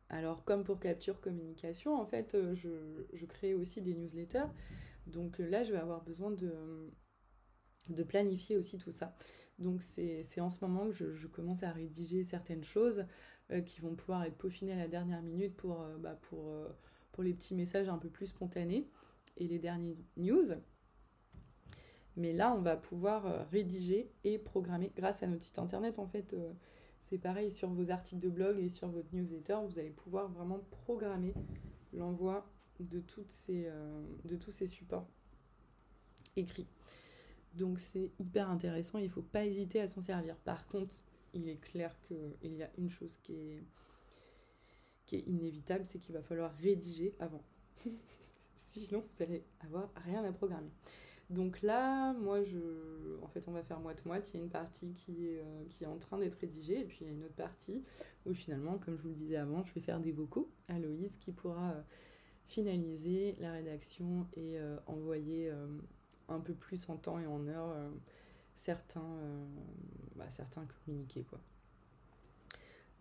alors 0.10 0.44
comme 0.46 0.64
pour 0.64 0.80
capture 0.80 1.20
communication, 1.22 2.00
en 2.00 2.06
fait, 2.06 2.38
je, 2.54 3.06
je 3.14 3.26
crée 3.26 3.54
aussi 3.54 3.82
des 3.82 3.94
newsletters, 3.96 4.48
donc 5.08 5.40
là, 5.40 5.64
je 5.64 5.72
vais 5.72 5.80
avoir 5.80 6.04
besoin 6.04 6.32
de 6.32 8.04
planifier 8.04 8.58
aussi 8.58 8.78
tout 8.78 8.92
ça. 8.92 9.16
Donc 9.60 9.82
c'est 9.82 10.42
en 10.42 10.50
ce 10.50 10.64
moment 10.66 10.88
que 10.90 11.14
je, 11.14 11.28
commence 11.28 11.64
à 11.64 11.72
rédiger 11.72 12.24
certaines 12.24 12.64
choses 12.64 13.06
euh, 13.52 13.62
qui 13.62 13.82
vont 13.82 13.96
pouvoir 13.96 14.24
être 14.24 14.38
peaufinées 14.38 14.74
à 14.74 14.78
la 14.78 14.88
dernière 14.88 15.22
minute 15.22 15.56
pour, 15.56 15.82
euh, 15.82 15.98
bah, 15.98 16.20
euh, 16.34 16.68
pour 17.12 17.24
les 17.24 17.34
petits 17.34 17.56
messages 17.56 17.88
un 17.88 17.98
peu 17.98 18.10
plus 18.10 18.28
spontanés 18.28 18.90
et 19.38 19.48
les 19.48 19.60
derniers 19.60 19.98
news. 20.18 20.46
Mais 22.18 22.34
là, 22.34 22.54
on 22.54 22.62
va 22.62 22.78
pouvoir 22.78 23.50
rédiger 23.50 24.10
et 24.24 24.38
programmer 24.38 24.92
grâce 24.96 25.22
à 25.22 25.28
notre 25.28 25.44
site 25.44 25.60
internet. 25.60 26.00
En 26.00 26.08
fait, 26.08 26.34
c'est 27.10 27.20
pareil 27.20 27.52
sur 27.52 27.70
vos 27.70 27.92
articles 27.92 28.22
de 28.22 28.30
blog 28.30 28.58
et 28.60 28.70
sur 28.70 28.88
votre 28.88 29.14
newsletter. 29.14 29.58
Vous 29.68 29.78
allez 29.78 29.92
pouvoir 29.92 30.28
vraiment 30.28 30.60
programmer 30.72 31.34
l'envoi 31.94 32.50
de, 32.80 33.02
ces, 33.28 33.70
de 34.26 34.36
tous 34.36 34.52
ces 34.52 34.68
supports 34.68 35.08
écrits. 36.36 36.68
Donc 37.54 37.80
c'est 37.80 38.12
hyper 38.20 38.50
intéressant, 38.50 38.98
il 38.98 39.06
ne 39.06 39.10
faut 39.10 39.22
pas 39.22 39.46
hésiter 39.46 39.80
à 39.80 39.88
s'en 39.88 40.02
servir. 40.02 40.36
Par 40.38 40.68
contre, 40.68 40.96
il 41.34 41.48
est 41.48 41.58
clair 41.58 41.96
qu'il 42.02 42.56
y 42.56 42.64
a 42.64 42.70
une 42.78 42.90
chose 42.90 43.18
qui 43.18 43.34
est, 43.34 43.64
qui 45.06 45.18
est 45.18 45.28
inévitable, 45.28 45.86
c'est 45.86 46.00
qu'il 46.00 46.14
va 46.14 46.24
falloir 46.24 46.52
rédiger 46.56 47.16
avant. 47.20 47.44
Sinon, 48.56 49.06
vous 49.16 49.24
allez 49.24 49.44
avoir 49.62 49.90
rien 50.06 50.24
à 50.24 50.32
programmer. 50.32 50.72
Donc 51.30 51.64
là, 51.64 52.14
moi, 52.14 52.44
je, 52.44 52.60
en 53.24 53.28
fait, 53.28 53.48
on 53.48 53.52
va 53.52 53.64
faire 53.64 53.80
moite-moite. 53.80 54.30
Il 54.32 54.38
y 54.38 54.40
a 54.40 54.44
une 54.44 54.50
partie 54.50 54.94
qui 54.94 55.28
est, 55.28 55.40
euh, 55.40 55.64
qui 55.70 55.84
est 55.84 55.88
en 55.88 55.98
train 55.98 56.20
d'être 56.20 56.36
rédigée, 56.36 56.82
et 56.82 56.86
puis 56.86 57.00
il 57.02 57.08
y 57.08 57.10
a 57.10 57.14
une 57.14 57.24
autre 57.24 57.34
partie 57.34 57.84
où 58.26 58.34
finalement, 58.34 58.78
comme 58.78 58.98
je 58.98 59.02
vous 59.04 59.10
le 59.10 59.16
disais 59.16 59.38
avant, 59.38 59.64
je 59.64 59.74
vais 59.74 59.82
faire 59.82 60.00
des 60.00 60.12
vocaux 60.12 60.52
à 60.68 60.78
Loïse 60.78 61.18
qui 61.18 61.32
pourra 61.32 61.72
euh, 61.72 61.82
finaliser 62.46 63.36
la 63.40 63.54
rédaction 63.54 64.28
et 64.36 64.60
euh, 64.60 64.78
envoyer 64.86 65.52
un 66.28 66.40
peu 66.40 66.54
plus 66.54 66.90
en 66.90 66.98
temps 66.98 67.20
et 67.20 67.26
en 67.26 67.48
heure 67.48 67.76
certains, 68.56 69.18
bah, 70.16 70.30
certains 70.30 70.68
communiqués. 70.86 71.24
Quoi. 71.24 71.40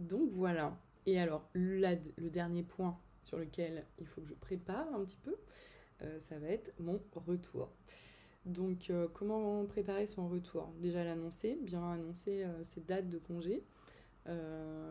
Donc 0.00 0.30
voilà. 0.32 0.78
Et 1.04 1.20
alors, 1.20 1.46
le 1.52 2.30
dernier 2.30 2.62
point 2.62 2.98
sur 3.22 3.38
lequel 3.38 3.84
il 3.98 4.06
faut 4.06 4.22
que 4.22 4.28
je 4.28 4.34
prépare 4.34 4.94
un 4.94 5.04
petit 5.04 5.18
peu, 5.18 5.36
ça 6.18 6.38
va 6.38 6.48
être 6.48 6.72
mon 6.78 6.98
retour. 7.14 7.70
Donc, 8.46 8.92
comment 9.14 9.64
préparer 9.64 10.06
son 10.06 10.28
retour? 10.28 10.72
Déjà 10.80 11.02
l'annoncer, 11.02 11.58
bien 11.62 11.92
annoncer 11.92 12.46
ses 12.62 12.82
dates 12.82 13.08
de 13.08 13.18
congé. 13.18 13.64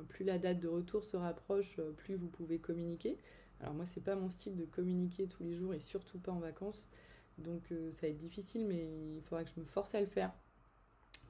plus 0.09 0.25
la 0.25 0.39
date 0.39 0.59
de 0.59 0.67
retour 0.67 1.03
se 1.03 1.17
rapproche, 1.17 1.79
plus 1.97 2.15
vous 2.15 2.29
pouvez 2.29 2.57
communiquer. 2.57 3.17
Alors 3.59 3.73
moi, 3.73 3.85
c'est 3.85 4.03
pas 4.03 4.15
mon 4.15 4.29
style 4.29 4.57
de 4.57 4.65
communiquer 4.65 5.27
tous 5.27 5.43
les 5.43 5.55
jours 5.55 5.73
et 5.73 5.79
surtout 5.79 6.19
pas 6.19 6.31
en 6.31 6.39
vacances. 6.39 6.89
Donc 7.37 7.71
euh, 7.71 7.91
ça 7.91 8.07
va 8.07 8.11
être 8.11 8.17
difficile, 8.17 8.65
mais 8.67 9.15
il 9.15 9.21
faudra 9.23 9.43
que 9.43 9.51
je 9.55 9.59
me 9.59 9.65
force 9.65 9.95
à 9.95 10.01
le 10.01 10.07
faire 10.07 10.31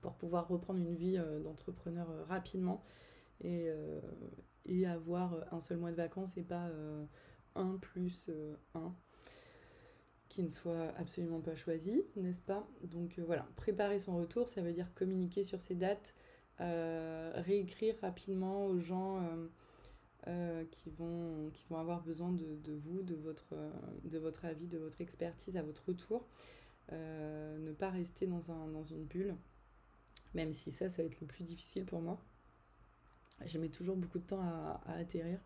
pour 0.01 0.13
pouvoir 0.15 0.47
reprendre 0.47 0.79
une 0.79 0.95
vie 0.95 1.17
euh, 1.17 1.39
d'entrepreneur 1.39 2.09
euh, 2.09 2.23
rapidement 2.25 2.83
et, 3.43 3.69
avoir 4.85 5.35
un 5.53 5.59
seul 5.59 5.77
mois 5.77 5.91
de 5.91 5.95
vacances 5.95 6.37
et 6.37 6.43
pas 6.43 6.69
un 7.55 7.77
plus 7.77 8.29
un 8.73 8.93
qui 10.33 10.41
ne 10.41 10.49
soit 10.49 10.91
absolument 10.97 11.41
pas 11.41 11.53
choisi, 11.53 12.01
n'est-ce 12.15 12.41
pas? 12.41 12.67
Donc 12.81 13.19
voilà, 13.19 13.45
préparer 13.55 13.99
son 13.99 14.17
retour, 14.17 14.47
ça 14.49 14.61
veut 14.61 14.73
dire 14.73 14.91
communiquer 14.95 15.43
sur 15.43 15.61
ces 15.61 15.75
dates, 15.75 16.15
réécrire 16.59 17.95
rapidement 18.01 18.65
aux 18.65 18.79
gens 18.79 19.21
euh, 20.27 20.63
qui, 20.71 20.89
vont, 20.89 21.51
qui 21.53 21.65
vont 21.69 21.77
avoir 21.77 22.01
besoin 22.01 22.31
de, 22.31 22.73
vous, 22.73 23.03
de 23.03 23.13
votre, 23.13 23.53
de 24.05 24.17
votre 24.17 24.45
avis, 24.45 24.65
de 24.65 24.79
votre 24.79 25.01
expertise 25.01 25.55
à 25.55 25.61
votre 25.61 25.83
retour. 25.87 26.25
Euh, 26.91 27.59
ne 27.59 27.71
pas 27.71 27.91
rester 27.91 28.25
dans, 28.25 28.51
un, 28.51 28.67
dans 28.69 28.83
une 28.83 29.03
bulle, 29.03 29.35
même 30.33 30.51
si 30.51 30.71
ça, 30.71 30.89
ça 30.89 31.03
va 31.03 31.09
être 31.09 31.21
le 31.21 31.27
plus 31.27 31.43
difficile 31.43 31.85
pour 31.85 32.01
moi. 32.01 32.19
Je 33.45 33.59
mets 33.59 33.69
toujours 33.69 33.97
beaucoup 33.97 34.17
de 34.17 34.25
temps 34.25 34.41
à, 34.41 34.81
à 34.87 34.93
atterrir. 34.93 35.39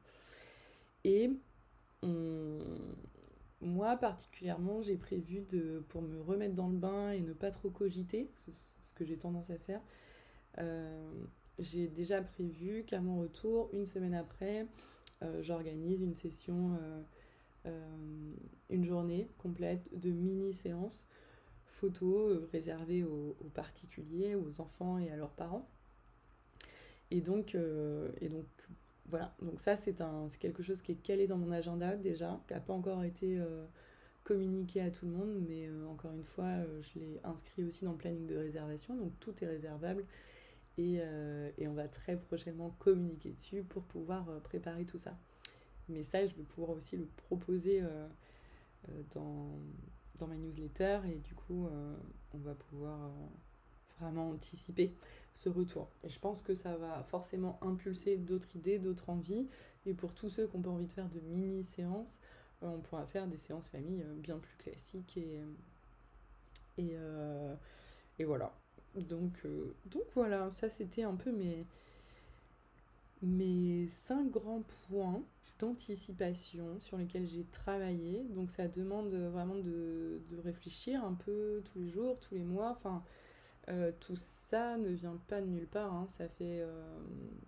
Et 1.03 1.29
moi, 3.61 3.97
particulièrement, 3.97 4.81
j'ai 4.81 4.97
prévu 4.97 5.41
de, 5.41 5.83
pour 5.89 6.01
me 6.01 6.21
remettre 6.21 6.53
dans 6.53 6.67
le 6.67 6.77
bain 6.77 7.11
et 7.11 7.21
ne 7.21 7.33
pas 7.33 7.51
trop 7.51 7.69
cogiter, 7.69 8.29
ce, 8.35 8.93
que 8.93 9.05
j'ai 9.05 9.17
tendance 9.17 9.49
à 9.49 9.57
faire, 9.57 9.81
euh, 10.59 11.11
j'ai 11.59 11.87
déjà 11.87 12.21
prévu 12.21 12.83
qu'à 12.85 12.99
mon 12.99 13.19
retour, 13.19 13.69
une 13.73 13.85
semaine 13.85 14.13
après, 14.13 14.67
euh, 15.23 15.41
j'organise 15.41 16.01
une 16.01 16.13
session, 16.13 16.77
euh, 17.65 17.95
une 18.69 18.85
journée 18.85 19.29
complète 19.37 19.89
de 19.99 20.11
mini-séances 20.11 21.05
photos 21.65 22.39
réservées 22.51 23.03
aux, 23.03 23.35
particuliers, 23.53 24.35
aux 24.35 24.61
enfants 24.61 24.97
et 24.97 25.11
à 25.11 25.15
leurs 25.15 25.33
parents. 25.33 25.67
Et 27.11 27.21
donc, 27.21 27.55
et 27.55 28.29
donc 28.29 28.45
voilà, 29.09 29.33
donc 29.41 29.59
ça 29.59 29.75
c'est 29.75 29.95
quelque 30.39 30.63
chose 30.63 30.81
qui 30.81 30.91
est 30.91 30.95
calé 30.95 31.27
dans 31.27 31.37
mon 31.37 31.51
agenda 31.51 31.95
déjà, 31.95 32.39
qui 32.47 32.53
n'a 32.53 32.59
pas 32.59 32.73
encore 32.73 33.03
été 33.03 33.39
communiqué 34.23 34.81
à 34.81 34.91
tout 34.91 35.05
le 35.05 35.13
monde, 35.13 35.39
mais 35.47 35.69
encore 35.89 36.11
une 36.11 36.23
fois, 36.23 36.51
je 36.81 36.99
l'ai 36.99 37.19
inscrit 37.23 37.63
aussi 37.63 37.85
dans 37.85 37.93
le 37.93 37.97
planning 37.97 38.27
de 38.27 38.35
réservation, 38.35 38.95
donc 38.97 39.17
tout 39.19 39.33
est 39.43 39.47
réservable. 39.47 40.05
Et, 40.77 40.99
et, 41.57 41.67
on 41.67 41.73
va 41.73 41.87
très 41.87 42.17
prochainement 42.17 42.75
communiquer 42.79 43.31
dessus 43.31 43.63
pour 43.63 43.83
pouvoir 43.83 44.25
préparer 44.41 44.85
tout 44.85 44.97
ça. 44.99 45.17
Mais 45.89 46.03
ça, 46.03 46.27
je 46.27 46.35
vais 46.35 46.43
pouvoir 46.43 46.71
aussi 46.71 46.97
le 46.97 47.05
proposer 47.05 47.81
dans, 49.15 49.57
dans 50.19 50.27
ma 50.27 50.35
newsletter 50.35 50.99
et 51.09 51.19
du 51.19 51.33
coup, 51.33 51.69
on 52.33 52.37
va 52.39 52.53
pouvoir 52.53 53.09
vraiment 53.99 54.31
anticiper 54.31 54.93
retour. 55.45 55.89
Et 56.03 56.09
je 56.09 56.19
pense 56.19 56.41
que 56.41 56.55
ça 56.55 56.75
va 56.77 57.03
forcément 57.03 57.59
impulser 57.61 58.17
d'autres 58.17 58.55
idées, 58.55 58.79
d'autres 58.79 59.09
envies. 59.09 59.47
Et 59.85 59.93
pour 59.93 60.13
tous 60.13 60.29
ceux 60.29 60.47
qui 60.47 60.57
n'ont 60.57 60.63
pas 60.63 60.69
envie 60.71 60.87
de 60.87 60.91
faire 60.91 61.09
de 61.09 61.19
mini-séances, 61.19 62.19
euh, 62.63 62.67
on 62.67 62.79
pourra 62.79 63.05
faire 63.05 63.27
des 63.27 63.37
séances 63.37 63.67
famille 63.67 64.01
euh, 64.01 64.15
bien 64.15 64.39
plus 64.39 64.55
classiques. 64.57 65.17
Et, 65.17 65.39
et, 66.77 66.91
euh, 66.93 67.55
et 68.19 68.25
voilà. 68.25 68.53
Donc, 68.95 69.45
donc 69.85 70.05
voilà, 70.15 70.49
ça 70.49 70.69
c'était 70.69 71.03
un 71.03 71.13
peu 71.13 71.31
mes, 71.31 71.67
mes 73.21 73.87
cinq 73.87 74.31
grands 74.31 74.63
points 74.89 75.21
d'anticipation 75.59 76.79
sur 76.79 76.97
lesquels 76.97 77.27
j'ai 77.27 77.43
travaillé. 77.43 78.23
Donc 78.29 78.49
ça 78.49 78.67
demande 78.67 79.13
vraiment 79.13 79.57
de, 79.57 80.19
de, 80.29 80.37
réfléchir 80.39 81.03
un 81.03 81.13
peu 81.13 81.61
tous 81.65 81.79
les 81.79 81.89
jours, 81.89 82.19
tous 82.19 82.33
les 82.33 82.43
mois. 82.43 82.71
Enfin, 82.71 83.03
euh, 83.69 83.91
tout 83.99 84.15
ça 84.49 84.77
ne 84.77 84.89
vient 84.89 85.19
pas 85.27 85.41
de 85.41 85.47
nulle 85.47 85.67
part. 85.67 85.93
Hein. 85.93 86.07
Ça 86.09 86.27
fait, 86.27 86.61
euh, 86.61 86.97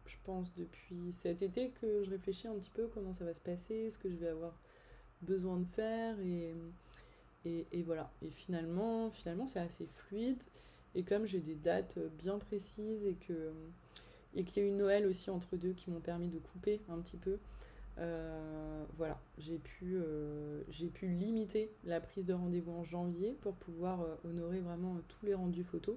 je 0.05 0.15
pense, 0.23 0.53
depuis 0.55 1.13
cet 1.13 1.41
été 1.41 1.69
que 1.81 2.03
je 2.03 2.09
réfléchis 2.09 2.47
un 2.47 2.55
petit 2.55 2.71
peu 2.71 2.87
comment 2.87 3.13
ça 3.13 3.23
va 3.23 3.33
se 3.33 3.39
passer, 3.39 3.89
ce 3.89 3.97
que 3.97 4.09
je 4.09 4.15
vais 4.15 4.27
avoir 4.27 4.59
besoin 5.21 5.57
de 5.57 5.65
faire. 5.65 6.17
Et, 6.19 6.53
voilà. 7.83 8.11
Et 8.21 8.29
finalement, 8.29 9.11
finalement 9.11 9.47
c'est 9.47 9.59
assez 9.59 9.85
fluide. 9.85 10.43
Et 10.95 11.03
comme 11.03 11.25
j'ai 11.25 11.39
des 11.39 11.55
dates 11.55 11.99
bien 12.17 12.37
précises 12.37 13.05
et 13.05 13.15
que 13.15 13.53
et 14.35 14.43
qu'il 14.43 14.61
y 14.61 14.65
a 14.65 14.69
eu 14.69 14.73
Noël 14.73 15.07
aussi 15.07 15.31
entre 15.31 15.57
deux 15.57 15.73
qui 15.73 15.89
m'ont 15.89 16.01
permis 16.01 16.27
de 16.27 16.37
couper 16.37 16.81
un 16.87 16.99
petit 16.99 17.17
peu, 17.17 17.39
euh, 17.99 18.83
voilà, 18.97 19.19
j'ai 19.37 19.57
pu, 19.57 19.95
euh, 19.95 20.61
j'ai 20.69 20.87
pu 20.87 21.07
limiter 21.07 21.69
la 21.83 21.99
prise 21.99 22.25
de 22.25 22.33
rendez-vous 22.33 22.71
en 22.71 22.83
janvier 22.83 23.35
pour 23.41 23.53
pouvoir 23.55 24.01
euh, 24.01 24.15
honorer 24.25 24.59
vraiment 24.59 24.97
tous 25.07 25.25
les 25.25 25.33
rendus 25.33 25.63
photos 25.63 25.95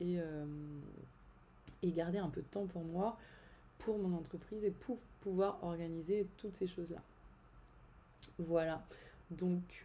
et, 0.00 0.18
garder 1.84 2.18
un 2.18 2.28
peu 2.28 2.40
de 2.40 2.46
temps 2.46 2.66
pour 2.66 2.82
moi, 2.82 3.18
pour 3.78 3.98
mon 3.98 4.16
entreprise 4.16 4.64
et 4.64 4.70
pour 4.70 4.98
pouvoir 5.20 5.62
organiser 5.62 6.26
toutes 6.36 6.54
ces 6.54 6.66
choses-là. 6.66 7.02
Voilà. 8.38 8.84
Donc, 9.30 9.84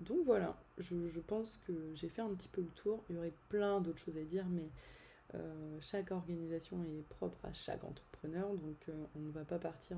donc 0.00 0.18
voilà, 0.26 0.56
je, 0.78 1.08
je 1.08 1.20
pense 1.20 1.58
que 1.66 1.72
j'ai 1.94 2.08
fait 2.08 2.22
un 2.22 2.28
petit 2.30 2.48
peu 2.48 2.60
le 2.60 2.68
tour. 2.82 3.02
Il 3.08 3.16
y 3.16 3.18
aurait 3.18 3.32
plein 3.48 3.80
d'autres 3.80 3.98
choses 3.98 4.18
à 4.18 4.24
dire, 4.24 4.44
mais 4.50 4.68
euh, 5.34 5.78
chaque 5.80 6.12
organisation 6.12 6.82
est 6.84 7.02
propre 7.16 7.38
à 7.44 7.52
chaque 7.52 7.82
entrepreneur, 7.84 8.48
donc 8.48 8.76
euh, 8.88 9.04
on 9.16 9.20
ne 9.20 9.30
va 9.32 9.44
pas 9.44 9.58
partir 9.58 9.96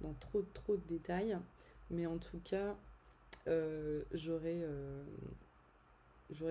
dans, 0.00 0.14
trop, 0.20 0.42
trop 0.54 0.76
de 0.76 0.82
détails. 0.88 1.36
Mais 1.90 2.06
en 2.06 2.18
tout 2.18 2.38
cas, 2.44 2.76
euh, 3.48 4.02
j'aurai 4.12 4.64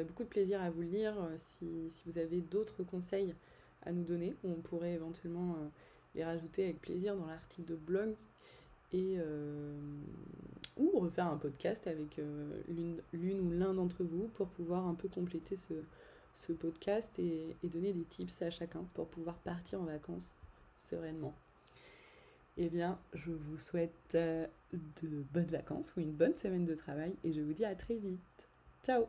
beaucoup 0.03 0.23
de 0.23 0.29
plaisir 0.29 0.61
à 0.61 0.69
vous 0.69 0.81
lire. 0.81 1.15
Si, 1.37 1.89
si 1.89 2.03
vous 2.07 2.17
avez 2.17 2.41
d'autres 2.41 2.83
conseils 2.83 3.33
à 3.83 3.91
nous 3.91 4.03
donner, 4.03 4.35
on 4.43 4.55
pourrait 4.55 4.93
éventuellement 4.93 5.55
les 6.15 6.25
rajouter 6.25 6.63
avec 6.65 6.81
plaisir 6.81 7.15
dans 7.15 7.27
l'article 7.27 7.69
de 7.69 7.75
blog 7.75 8.15
et 8.91 9.17
ou 10.75 10.99
refaire 10.99 11.27
un 11.27 11.37
podcast 11.37 11.85
avec 11.85 12.19
l'une 13.13 13.39
ou 13.39 13.51
l'un 13.51 13.75
d'entre 13.75 14.03
vous 14.03 14.27
pour 14.33 14.47
pouvoir 14.47 14.87
un 14.87 14.95
peu 14.95 15.07
compléter 15.07 15.55
ce, 15.55 15.73
ce 16.37 16.53
podcast 16.53 17.11
et, 17.19 17.55
donner 17.63 17.93
des 17.93 18.03
tips 18.03 18.41
à 18.41 18.49
chacun 18.49 18.85
pour 18.93 19.07
pouvoir 19.07 19.35
partir 19.35 19.81
en 19.81 19.85
vacances 19.85 20.33
sereinement. 20.77 21.33
Eh 22.57 22.69
bien, 22.69 22.97
je 23.13 23.31
vous 23.31 23.59
souhaite 23.59 23.91
euh, 24.15 24.47
de 24.73 25.23
bonnes 25.33 25.45
vacances 25.45 25.93
ou 25.95 26.01
une 26.01 26.11
bonne 26.11 26.35
semaine 26.35 26.65
de 26.65 26.75
travail 26.75 27.13
et 27.23 27.31
je 27.31 27.41
vous 27.41 27.53
dis 27.53 27.65
à 27.65 27.75
très 27.75 27.95
vite. 27.95 28.19
Ciao 28.83 29.07